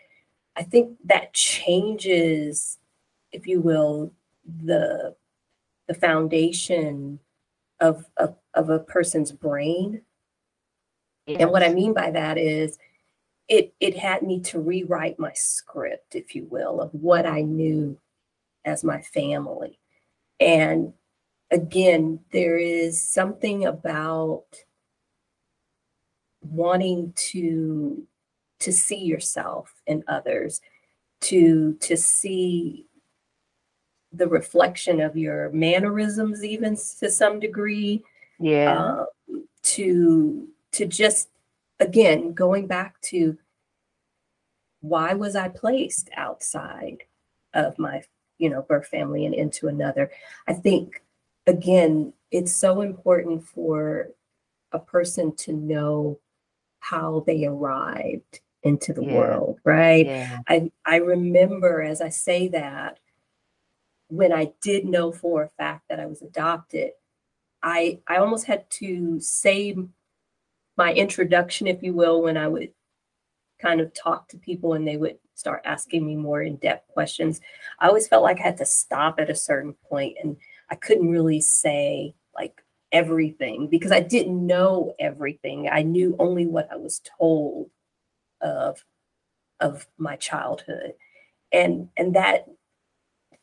i 0.55 0.63
think 0.63 0.97
that 1.05 1.33
changes 1.33 2.77
if 3.31 3.47
you 3.47 3.61
will 3.61 4.11
the 4.63 5.15
the 5.87 5.93
foundation 5.93 7.19
of 7.79 8.05
of, 8.17 8.35
of 8.53 8.69
a 8.69 8.79
person's 8.79 9.31
brain 9.31 10.01
and 11.37 11.51
what 11.51 11.63
I 11.63 11.73
mean 11.73 11.93
by 11.93 12.11
that 12.11 12.37
is 12.37 12.77
it 13.47 13.73
it 13.79 13.97
had 13.97 14.23
me 14.23 14.39
to 14.41 14.59
rewrite 14.59 15.19
my 15.19 15.33
script, 15.33 16.15
if 16.15 16.35
you 16.35 16.45
will, 16.49 16.81
of 16.81 16.91
what 16.93 17.25
I 17.25 17.41
knew 17.41 17.97
as 18.65 18.83
my 18.83 19.01
family. 19.01 19.79
And 20.39 20.93
again, 21.51 22.19
there 22.31 22.57
is 22.57 23.01
something 23.01 23.65
about 23.65 24.45
wanting 26.41 27.13
to 27.15 28.07
to 28.59 28.73
see 28.73 28.99
yourself 28.99 29.73
in 29.85 30.03
others, 30.07 30.61
to 31.21 31.73
to 31.81 31.97
see 31.97 32.85
the 34.11 34.27
reflection 34.27 34.99
of 34.99 35.15
your 35.15 35.51
mannerisms 35.51 36.43
even 36.43 36.75
to 36.99 37.11
some 37.11 37.39
degree 37.39 38.03
Yeah. 38.39 39.03
um, 39.29 39.45
to 39.63 40.47
to 40.71 40.85
just 40.85 41.29
again 41.79 42.33
going 42.33 42.67
back 42.67 42.99
to 43.01 43.37
why 44.81 45.13
was 45.13 45.35
I 45.35 45.49
placed 45.49 46.09
outside 46.15 47.03
of 47.53 47.77
my 47.77 48.03
you 48.37 48.49
know 48.49 48.61
birth 48.61 48.87
family 48.87 49.25
and 49.25 49.35
into 49.35 49.67
another 49.67 50.11
I 50.47 50.53
think 50.53 51.03
again 51.47 52.13
it's 52.31 52.55
so 52.55 52.81
important 52.81 53.43
for 53.43 54.09
a 54.71 54.79
person 54.79 55.35
to 55.35 55.53
know 55.53 56.19
how 56.79 57.23
they 57.27 57.45
arrived 57.45 58.39
into 58.63 58.93
the 58.93 59.03
Yeah. 59.03 59.13
world 59.13 59.59
right 59.65 60.05
yeah. 60.05 60.37
I 60.47 60.71
I 60.85 60.97
remember 60.97 61.81
as 61.81 62.01
I 62.01 62.09
say 62.09 62.47
that 62.49 62.99
when 64.09 64.31
I 64.33 64.51
did 64.61 64.85
know 64.85 65.11
for 65.11 65.43
a 65.43 65.49
fact 65.49 65.87
that 65.89 65.99
I 65.99 66.07
was 66.07 66.21
adopted, 66.23 66.91
I 67.61 67.99
I 68.07 68.17
almost 68.17 68.45
had 68.45 68.69
to 68.71 69.19
say 69.19 69.75
my 70.77 70.93
introduction, 70.93 71.67
if 71.67 71.83
you 71.83 71.93
will, 71.93 72.21
when 72.21 72.37
I 72.37 72.47
would 72.47 72.71
kind 73.61 73.81
of 73.81 73.93
talk 73.93 74.29
to 74.29 74.37
people 74.37 74.73
and 74.73 74.87
they 74.87 74.97
would 74.97 75.17
start 75.35 75.61
asking 75.65 76.05
me 76.05 76.15
more 76.15 76.41
in-depth 76.41 76.87
questions. 76.87 77.41
I 77.79 77.87
always 77.87 78.07
felt 78.07 78.23
like 78.23 78.39
I 78.39 78.43
had 78.43 78.57
to 78.57 78.65
stop 78.65 79.19
at 79.19 79.29
a 79.29 79.35
certain 79.35 79.73
point 79.89 80.17
and 80.21 80.37
I 80.69 80.75
couldn't 80.75 81.09
really 81.09 81.41
say 81.41 82.15
like 82.35 82.61
everything 82.91 83.67
because 83.67 83.91
I 83.91 83.99
didn't 83.99 84.45
know 84.45 84.93
everything. 84.99 85.69
I 85.69 85.83
knew 85.83 86.15
only 86.19 86.45
what 86.45 86.69
I 86.71 86.77
was 86.77 87.01
told 87.19 87.69
of 88.41 88.83
of 89.59 89.87
my 89.97 90.15
childhood. 90.15 90.93
And 91.51 91.89
and 91.97 92.15
that 92.15 92.45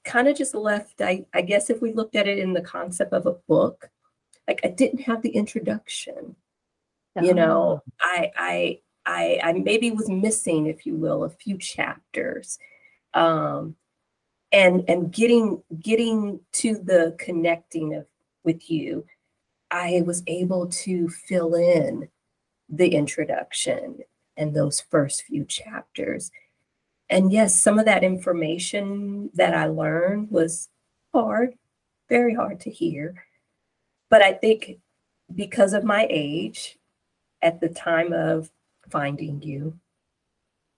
kind 0.04 0.28
of 0.28 0.36
just 0.36 0.54
left 0.54 1.00
I, 1.00 1.26
I 1.34 1.42
guess 1.42 1.68
if 1.68 1.82
we 1.82 1.92
looked 1.92 2.16
at 2.16 2.28
it 2.28 2.38
in 2.38 2.52
the 2.52 2.60
concept 2.60 3.12
of 3.12 3.26
a 3.26 3.36
book 3.48 3.90
like 4.48 4.60
i 4.64 4.68
didn't 4.68 5.00
have 5.00 5.22
the 5.22 5.30
introduction 5.30 6.36
you 7.22 7.32
know? 7.32 7.82
I, 8.00 8.30
I 8.36 8.78
i 9.06 9.40
i 9.42 9.52
maybe 9.52 9.90
was 9.90 10.08
missing 10.10 10.66
if 10.66 10.84
you 10.84 10.96
will 10.96 11.24
a 11.24 11.30
few 11.30 11.56
chapters. 11.56 12.58
Um 13.14 13.76
and 14.52 14.84
and 14.88 15.10
getting 15.10 15.62
getting 15.80 16.40
to 16.52 16.74
the 16.76 17.16
connecting 17.18 17.94
of 17.94 18.06
with 18.44 18.70
you 18.70 19.06
i 19.70 20.02
was 20.04 20.22
able 20.26 20.68
to 20.68 21.08
fill 21.08 21.54
in 21.54 22.08
the 22.68 22.94
introduction 22.94 23.98
and 24.36 24.54
those 24.54 24.80
first 24.80 25.22
few 25.22 25.44
chapters. 25.44 26.30
And 27.08 27.32
yes, 27.32 27.58
some 27.58 27.78
of 27.78 27.84
that 27.86 28.04
information 28.04 29.30
that 29.34 29.54
I 29.54 29.66
learned 29.66 30.30
was 30.30 30.68
hard, 31.14 31.54
very 32.08 32.34
hard 32.34 32.60
to 32.60 32.70
hear. 32.70 33.25
But 34.08 34.22
I 34.22 34.32
think 34.32 34.78
because 35.34 35.72
of 35.72 35.84
my 35.84 36.06
age 36.10 36.78
at 37.42 37.60
the 37.60 37.68
time 37.68 38.12
of 38.12 38.50
finding 38.90 39.42
you, 39.42 39.78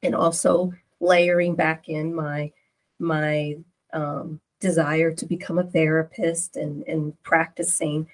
and 0.03 0.15
also 0.15 0.73
layering 1.01 1.55
back 1.55 1.89
in 1.89 2.15
my 2.15 2.53
my 2.99 3.57
um, 3.93 4.41
desire 4.61 5.13
to 5.13 5.27
become 5.27 5.59
a 5.59 5.65
therapist 5.65 6.57
and, 6.57 6.83
and 6.89 7.21
practicing 7.23 8.09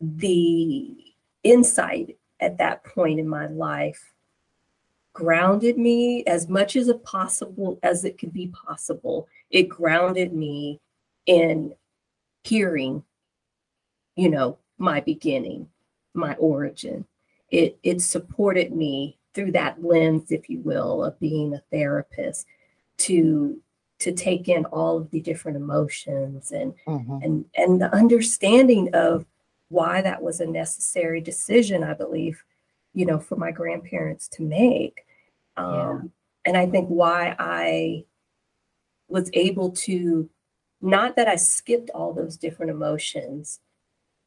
the 0.00 0.94
insight 1.42 2.16
at 2.40 2.58
that 2.58 2.84
point 2.84 3.18
in 3.18 3.28
my 3.28 3.46
life 3.46 4.12
grounded 5.14 5.78
me 5.78 6.22
as 6.26 6.46
much 6.48 6.76
as 6.76 6.92
possible 7.04 7.78
as 7.82 8.04
it 8.04 8.18
could 8.18 8.34
be 8.34 8.48
possible. 8.48 9.26
It 9.50 9.62
grounded 9.62 10.34
me 10.34 10.78
in 11.24 11.74
hearing 12.44 13.02
you 14.16 14.28
know 14.30 14.58
my 14.78 15.00
beginning 15.00 15.68
my 16.14 16.34
origin. 16.36 17.06
It 17.50 17.78
it 17.82 18.00
supported 18.00 18.74
me 18.74 19.18
through 19.34 19.52
that 19.52 19.84
lens 19.84 20.32
if 20.32 20.48
you 20.48 20.60
will 20.60 21.04
of 21.04 21.20
being 21.20 21.54
a 21.54 21.62
therapist 21.70 22.46
to 22.98 23.60
to 23.98 24.12
take 24.12 24.48
in 24.48 24.64
all 24.66 24.96
of 24.98 25.10
the 25.10 25.20
different 25.20 25.56
emotions 25.56 26.52
and 26.52 26.74
Mhm. 26.86 27.22
and 27.24 27.44
and 27.56 27.80
the 27.80 27.94
understanding 27.94 28.94
of 28.94 29.26
why 29.68 30.00
that 30.00 30.22
was 30.22 30.40
a 30.40 30.46
necessary 30.46 31.20
decision 31.20 31.82
i 31.84 31.92
believe 31.92 32.42
you 32.94 33.04
know 33.04 33.18
for 33.18 33.36
my 33.36 33.50
grandparents 33.50 34.28
to 34.28 34.42
make. 34.42 35.04
Um, 35.56 36.12
and 36.44 36.56
i 36.56 36.66
think 36.66 36.88
why 36.88 37.34
i 37.38 38.04
was 39.08 39.30
able 39.32 39.70
to 39.70 40.28
not 40.80 41.16
that 41.16 41.28
i 41.28 41.36
skipped 41.36 41.90
all 41.90 42.12
those 42.12 42.36
different 42.36 42.70
emotions 42.70 43.60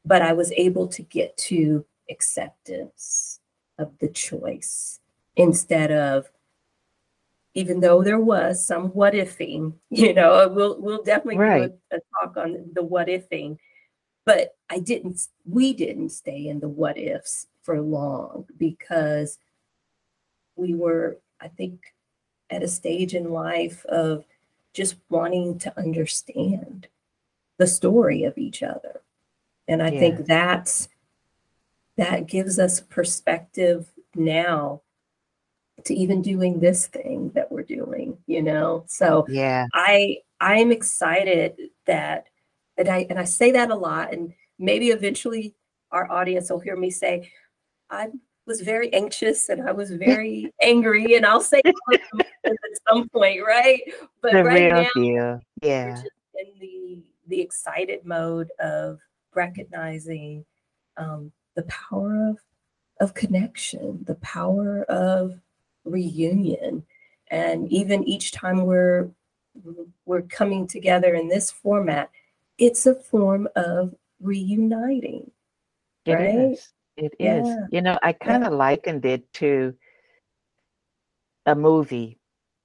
but 0.04 0.22
i 0.22 0.32
was 0.32 0.52
able 0.52 0.86
to 0.86 1.02
get 1.02 1.36
to 1.36 1.84
acceptance 2.10 3.40
of 3.78 3.92
the 4.00 4.08
choice 4.08 5.00
instead 5.36 5.90
of 5.90 6.30
even 7.54 7.80
though 7.80 8.02
there 8.02 8.18
was 8.20 8.64
some 8.64 8.88
what 8.88 9.12
ifing, 9.14 9.72
you 9.90 10.14
know, 10.14 10.48
we'll 10.48 10.80
we'll 10.80 11.02
definitely 11.02 11.38
Right. 11.38 11.72
do 11.72 11.78
a, 11.92 11.96
a 11.96 12.00
talk 12.26 12.36
on 12.36 12.70
the 12.74 12.82
what 12.82 13.08
ifing. 13.08 13.58
But 14.24 14.54
I 14.68 14.78
didn't, 14.78 15.26
we 15.44 15.72
didn't 15.72 16.10
stay 16.10 16.46
in 16.46 16.60
the 16.60 16.68
what 16.68 16.98
ifs 16.98 17.46
for 17.62 17.80
long 17.80 18.44
because 18.56 19.38
we 20.56 20.74
were, 20.74 21.18
I 21.40 21.48
think, 21.48 21.80
at 22.50 22.62
a 22.62 22.68
stage 22.68 23.14
in 23.14 23.30
life 23.32 23.84
of 23.86 24.24
just 24.74 24.96
wanting 25.08 25.58
to 25.60 25.76
understand 25.78 26.86
the 27.56 27.66
story 27.66 28.24
of 28.24 28.38
each 28.38 28.62
other. 28.62 28.99
And 29.70 29.80
I 29.82 29.90
Yeah. 29.90 30.00
think 30.00 30.26
that's 30.26 30.88
that 31.96 32.26
gives 32.26 32.58
us 32.58 32.80
perspective 32.80 33.90
now 34.14 34.82
to 35.84 35.94
even 35.94 36.22
doing 36.22 36.58
this 36.58 36.86
thing 36.88 37.30
that 37.34 37.50
we're 37.52 37.62
doing, 37.62 38.18
you 38.26 38.42
know? 38.42 38.84
So 38.88 39.24
Yeah. 39.28 39.66
I 39.72 40.18
I'm 40.40 40.72
excited 40.72 41.70
that 41.86 42.26
and 42.76 42.88
I 42.88 43.06
and 43.10 43.18
I 43.18 43.24
say 43.24 43.52
that 43.52 43.70
a 43.70 43.74
lot 43.74 44.12
and 44.12 44.34
maybe 44.58 44.88
eventually 44.88 45.54
our 45.92 46.10
audience 46.10 46.50
will 46.50 46.58
hear 46.60 46.76
me 46.76 46.90
say 46.90 47.30
I 47.90 48.08
was 48.46 48.62
very 48.62 48.92
anxious 48.92 49.48
and 49.50 49.62
I 49.68 49.72
was 49.72 49.90
very 50.08 50.52
angry 50.60 51.14
and 51.14 51.24
I'll 51.24 51.40
say 51.40 51.60
all 51.64 51.94
of 51.94 52.00
them 52.10 52.26
at 52.44 52.56
some 52.88 53.08
point, 53.10 53.42
right? 53.46 53.82
But 54.20 54.32
The 54.32 54.44
right 54.44 54.72
real 54.72 54.82
now 54.82 54.90
deal. 54.94 55.40
Yeah. 55.62 56.02
in 56.34 56.58
the 56.58 57.02
the 57.28 57.40
excited 57.40 58.04
mode 58.04 58.50
of 58.58 58.98
recognizing 59.34 60.44
um, 60.96 61.32
the 61.56 61.62
power 61.64 62.28
of 62.28 62.38
of 63.00 63.14
connection, 63.14 64.04
the 64.06 64.16
power 64.16 64.82
of 64.84 65.40
reunion, 65.84 66.84
and 67.30 67.70
even 67.72 68.04
each 68.04 68.32
time 68.32 68.66
we're 68.66 69.08
we're 70.04 70.22
coming 70.22 70.66
together 70.66 71.14
in 71.14 71.28
this 71.28 71.50
format, 71.50 72.10
it's 72.58 72.86
a 72.86 72.94
form 72.94 73.48
of 73.56 73.94
reuniting. 74.20 75.30
It 76.04 76.12
Right? 76.12 76.34
is. 76.34 76.72
It 76.96 77.14
is. 77.18 77.48
Yeah. 77.48 77.66
You 77.72 77.82
know, 77.82 77.98
I 78.02 78.12
kind 78.12 78.44
of 78.44 78.52
likened 78.52 79.04
it 79.06 79.32
to 79.34 79.74
a 81.46 81.54
movie. 81.54 82.18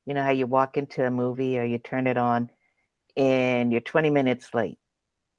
You 0.06 0.14
know 0.14 0.24
how 0.24 0.32
you 0.32 0.46
walk 0.46 0.78
into 0.78 1.06
a 1.06 1.12
movie 1.12 1.58
or 1.58 1.64
you 1.64 1.78
turn 1.78 2.08
it 2.08 2.18
on 2.18 2.50
and 3.18 3.72
you're 3.72 3.82
20 3.82 4.10
minutes 4.10 4.54
late. 4.54 4.78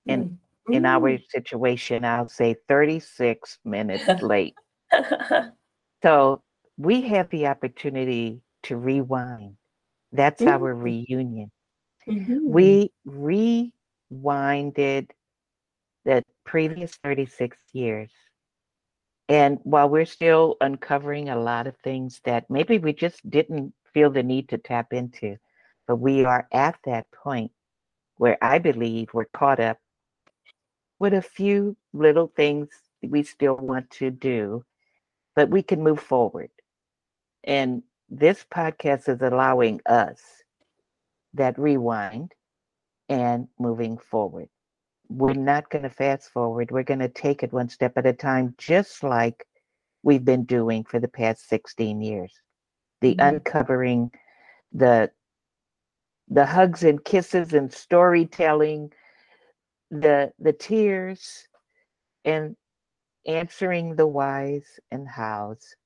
And 0.08 0.38
in 0.70 0.84
our 0.84 1.10
Mm. 1.12 1.30
situation, 1.30 2.04
I'll 2.04 2.28
say 2.28 2.56
36 2.68 3.58
minutes 3.64 4.04
late. 4.22 4.54
So 6.02 6.42
we 6.76 7.02
have 7.02 7.28
the 7.30 7.46
opportunity 7.46 8.40
to 8.64 8.76
rewind. 8.76 9.56
That's 10.12 10.42
our 10.42 10.74
Mm. 10.74 10.82
reunion. 10.82 11.50
Mhm. 12.06 12.40
We 12.44 12.92
rewinded 14.12 15.10
the 16.04 16.22
previous 16.44 16.96
36 16.96 17.58
years. 17.72 18.12
And 19.28 19.58
while 19.64 19.88
we're 19.88 20.06
still 20.06 20.56
uncovering 20.60 21.28
a 21.28 21.38
lot 21.38 21.66
of 21.66 21.76
things 21.78 22.20
that 22.24 22.48
maybe 22.48 22.78
we 22.78 22.92
just 22.92 23.28
didn't 23.28 23.74
feel 23.92 24.10
the 24.10 24.22
need 24.22 24.48
to 24.50 24.58
tap 24.58 24.92
into, 24.92 25.36
but 25.88 25.96
we 25.96 26.24
are 26.24 26.46
at 26.52 26.78
that 26.84 27.10
point 27.10 27.50
where 28.18 28.38
I 28.40 28.58
believe 28.58 29.12
we're 29.12 29.24
caught 29.34 29.58
up 29.58 29.78
with 30.98 31.14
a 31.14 31.22
few 31.22 31.76
little 31.92 32.28
things 32.28 32.68
we 33.02 33.22
still 33.22 33.56
want 33.56 33.90
to 33.90 34.10
do, 34.10 34.64
but 35.34 35.50
we 35.50 35.62
can 35.62 35.82
move 35.82 36.00
forward. 36.00 36.50
And 37.44 37.82
this 38.08 38.44
podcast 38.44 39.08
is 39.08 39.22
allowing 39.22 39.80
us 39.86 40.44
that 41.34 41.58
rewind 41.58 42.32
and 43.08 43.48
moving 43.58 43.98
forward. 43.98 44.48
We're 45.08 45.34
not 45.34 45.70
going 45.70 45.82
to 45.84 45.90
fast 45.90 46.30
forward. 46.30 46.70
We're 46.70 46.82
going 46.82 47.00
to 47.00 47.08
take 47.08 47.42
it 47.42 47.52
one 47.52 47.68
step 47.68 47.96
at 47.96 48.06
a 48.06 48.12
time, 48.12 48.54
just 48.58 49.02
like 49.02 49.46
we've 50.02 50.24
been 50.24 50.44
doing 50.44 50.84
for 50.84 50.98
the 51.00 51.08
past 51.08 51.48
16 51.48 52.00
years. 52.00 52.32
The 53.00 53.16
Mhm. 53.16 53.28
uncovering, 53.28 54.12
the 54.72 55.10
the 56.28 56.46
hugs 56.46 56.82
and 56.82 57.04
kisses 57.04 57.52
and 57.52 57.72
storytelling, 57.72 58.92
the 59.90 60.32
the 60.38 60.52
tears, 60.52 61.48
and 62.24 62.56
answering 63.26 63.96
the 63.96 64.06
whys 64.06 64.80
and 64.90 65.08
hows, 65.08 65.76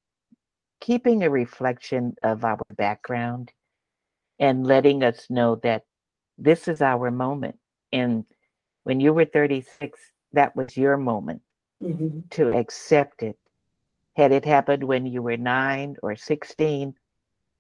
keeping 0.81 1.23
a 1.23 1.31
reflection 1.31 2.15
of 2.23 2.45
our 2.45 2.59
background, 2.77 3.53
and 4.39 4.67
letting 4.67 5.03
us 5.03 5.29
know 5.31 5.57
that 5.57 5.85
this 6.39 6.69
is 6.69 6.81
our 6.83 7.11
moment. 7.11 7.59
And 7.93 8.25
when 8.85 9.01
you 9.01 9.13
were 9.13 9.27
36, 9.27 9.99
that 10.33 10.57
was 10.57 10.77
your 10.77 10.97
moment 10.97 11.43
Mhm. 11.81 12.31
to 12.31 12.51
accept 12.53 13.23
it. 13.23 13.37
Had 14.17 14.33
it 14.33 14.45
happened 14.45 14.85
when 14.85 15.07
you 15.07 15.23
were 15.23 15.37
nine 15.37 15.97
or 16.03 16.17
16, 16.17 16.95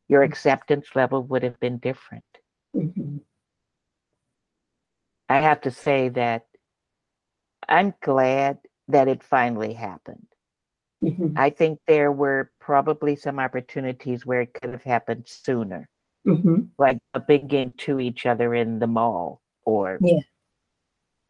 your 0.08 0.22
acceptance 0.22 0.94
level 0.94 1.22
would 1.24 1.42
have 1.42 1.58
been 1.60 1.78
different. 1.78 2.24
Mhm. 2.74 3.20
I 5.30 5.38
have 5.38 5.60
to 5.60 5.70
say 5.70 6.08
that 6.10 6.46
I'm 7.68 7.94
glad 8.02 8.58
that 8.88 9.06
it 9.06 9.22
finally 9.22 9.72
happened. 9.74 10.26
Mhm. 11.04 11.34
I 11.36 11.50
think 11.50 11.78
there 11.86 12.10
were 12.10 12.50
probably 12.58 13.14
some 13.14 13.38
opportunities 13.38 14.26
where 14.26 14.40
it 14.40 14.52
could 14.52 14.70
have 14.70 14.82
happened 14.82 15.28
sooner, 15.28 15.88
Mhm. 16.26 16.70
like 16.78 16.98
bumping 17.12 17.48
into 17.52 18.00
each 18.00 18.26
other 18.26 18.54
in 18.56 18.80
the 18.80 18.88
mall 18.88 19.40
or 19.64 19.98
Yeah. 20.02 20.18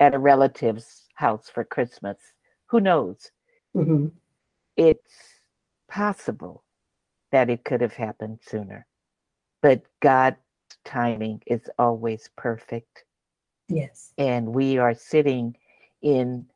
at 0.00 0.14
a 0.14 0.18
relative's 0.18 1.06
house 1.16 1.50
for 1.50 1.62
Christmas. 1.62 2.16
Who 2.70 2.80
knows? 2.80 3.30
Mhm. 3.76 4.12
It's 4.76 5.42
possible 5.88 6.64
that 7.32 7.50
it 7.50 7.64
could 7.66 7.82
have 7.82 7.92
happened 7.94 8.40
sooner, 8.42 8.86
but 9.60 9.82
God's 10.00 10.38
timing 10.84 11.42
is 11.46 11.68
always 11.78 12.30
perfect. 12.34 13.04
Yes. 13.70 14.12
and 14.18 14.48
we 14.52 14.78
are 14.78 14.94
sitting 14.94 15.56
in 16.02 16.46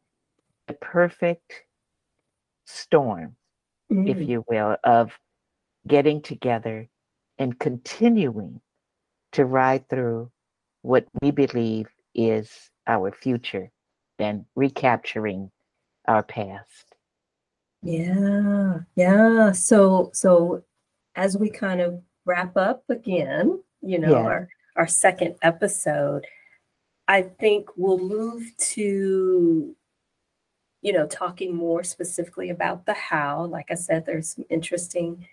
the 0.66 0.74
perfect 0.74 1.64
storm, 2.66 3.36
if 3.90 4.16
Mm. 4.18 4.26
you 4.28 4.44
will, 4.48 4.76
of 4.84 5.12
getting 5.86 6.20
together 6.22 6.88
and 7.38 7.58
continuing 7.58 8.60
to 9.32 9.44
ride 9.44 9.88
through 9.88 10.30
what 10.82 11.06
we 11.22 11.30
believe 11.30 11.88
is 12.14 12.70
our 12.86 13.10
future 13.12 13.70
and 14.18 14.44
recapturing 14.54 15.50
our 16.06 16.22
past. 16.22 16.94
Yeah, 17.82 18.80
yeah. 18.96 19.52
So, 19.52 20.10
so 20.14 20.62
as 21.16 21.36
we 21.36 21.50
kind 21.50 21.80
of 21.80 22.02
wrap 22.24 22.56
up 22.56 22.84
again, 22.88 23.62
you 23.82 23.98
know, 23.98 24.10
Yeah. 24.12 24.24
our 24.26 24.48
our 24.76 24.86
second 24.88 25.36
episode, 25.42 26.26
I 27.06 27.22
think 27.22 27.68
we'll 27.76 27.98
move 27.98 28.50
to, 28.56 29.76
you 30.82 30.92
know, 30.92 31.06
talking 31.06 31.54
more 31.54 31.84
specifically 31.84 32.50
about 32.50 32.86
the 32.86 32.94
how. 32.94 33.44
Like 33.44 33.70
I 33.70 33.74
said, 33.74 34.06
there's 34.06 34.34
some 34.34 34.44
interesting 34.48 35.26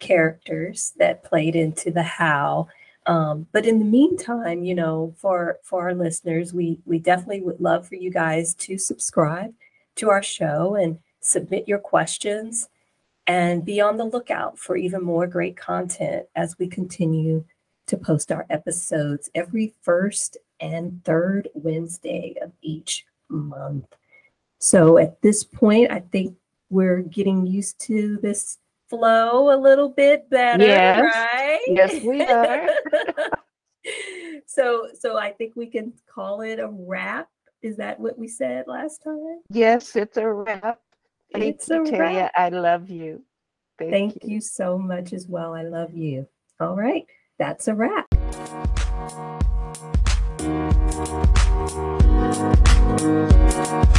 characters 0.00 0.92
that 0.98 1.24
played 1.24 1.54
into 1.54 1.90
the 1.90 2.02
how. 2.02 2.68
Um, 3.06 3.46
but 3.52 3.66
in 3.66 3.78
the 3.78 3.84
meantime, 3.84 4.64
you 4.64 4.74
know, 4.74 5.14
for 5.18 5.58
for 5.62 5.82
our 5.82 5.94
listeners, 5.94 6.54
we 6.54 6.80
we 6.84 6.98
definitely 6.98 7.42
would 7.42 7.60
love 7.60 7.86
for 7.86 7.96
you 7.96 8.10
guys 8.10 8.54
to 8.56 8.78
subscribe 8.78 9.52
to 9.96 10.10
our 10.10 10.22
show 10.22 10.74
and 10.74 10.98
submit 11.20 11.68
your 11.68 11.78
questions 11.78 12.68
and 13.26 13.64
be 13.64 13.80
on 13.80 13.96
the 13.96 14.04
lookout 14.04 14.58
for 14.58 14.76
even 14.76 15.02
more 15.02 15.26
great 15.26 15.56
content 15.56 16.26
as 16.34 16.58
we 16.58 16.66
continue 16.66 17.44
to 17.86 17.96
post 17.96 18.32
our 18.32 18.46
episodes 18.50 19.30
every 19.34 19.74
first 19.82 20.36
and 20.60 21.02
third 21.04 21.48
Wednesday 21.54 22.36
of 22.42 22.52
each 22.62 23.04
month. 23.28 23.86
So 24.58 24.98
at 24.98 25.20
this 25.22 25.44
point, 25.44 25.90
I 25.90 26.00
think 26.00 26.36
we're 26.70 27.02
getting 27.02 27.46
used 27.46 27.78
to 27.82 28.18
this 28.22 28.58
flow 28.88 29.54
a 29.54 29.58
little 29.60 29.88
bit 29.88 30.28
better, 30.30 30.64
Yes. 30.64 31.14
right? 31.14 31.60
Yes, 31.66 32.02
we 32.02 32.22
are. 32.26 32.68
so 34.46 34.88
so 34.98 35.18
I 35.18 35.32
think 35.32 35.54
we 35.56 35.66
can 35.66 35.92
call 36.12 36.40
it 36.42 36.58
a 36.58 36.68
wrap. 36.68 37.28
Is 37.62 37.76
that 37.78 37.98
what 37.98 38.18
we 38.18 38.28
said 38.28 38.66
last 38.66 39.02
time? 39.02 39.40
Yes, 39.50 39.96
it's 39.96 40.16
a 40.16 40.28
wrap. 40.30 40.80
Thank 41.32 41.44
It's 41.56 41.68
you, 41.68 41.82
a 41.82 41.86
Taya. 41.86 41.98
wrap. 41.98 42.32
I 42.34 42.48
love 42.50 42.88
you. 42.90 43.22
Thank, 43.78 43.90
Thank 43.90 44.24
you 44.24 44.40
so 44.40 44.78
much 44.78 45.12
as 45.12 45.26
well. 45.26 45.54
I 45.54 45.62
love 45.62 45.94
you. 45.94 46.28
All 46.60 46.76
right, 46.76 47.04
that's 47.38 47.66
a 47.68 47.74
wrap. 47.74 48.06
Thank 53.64 53.93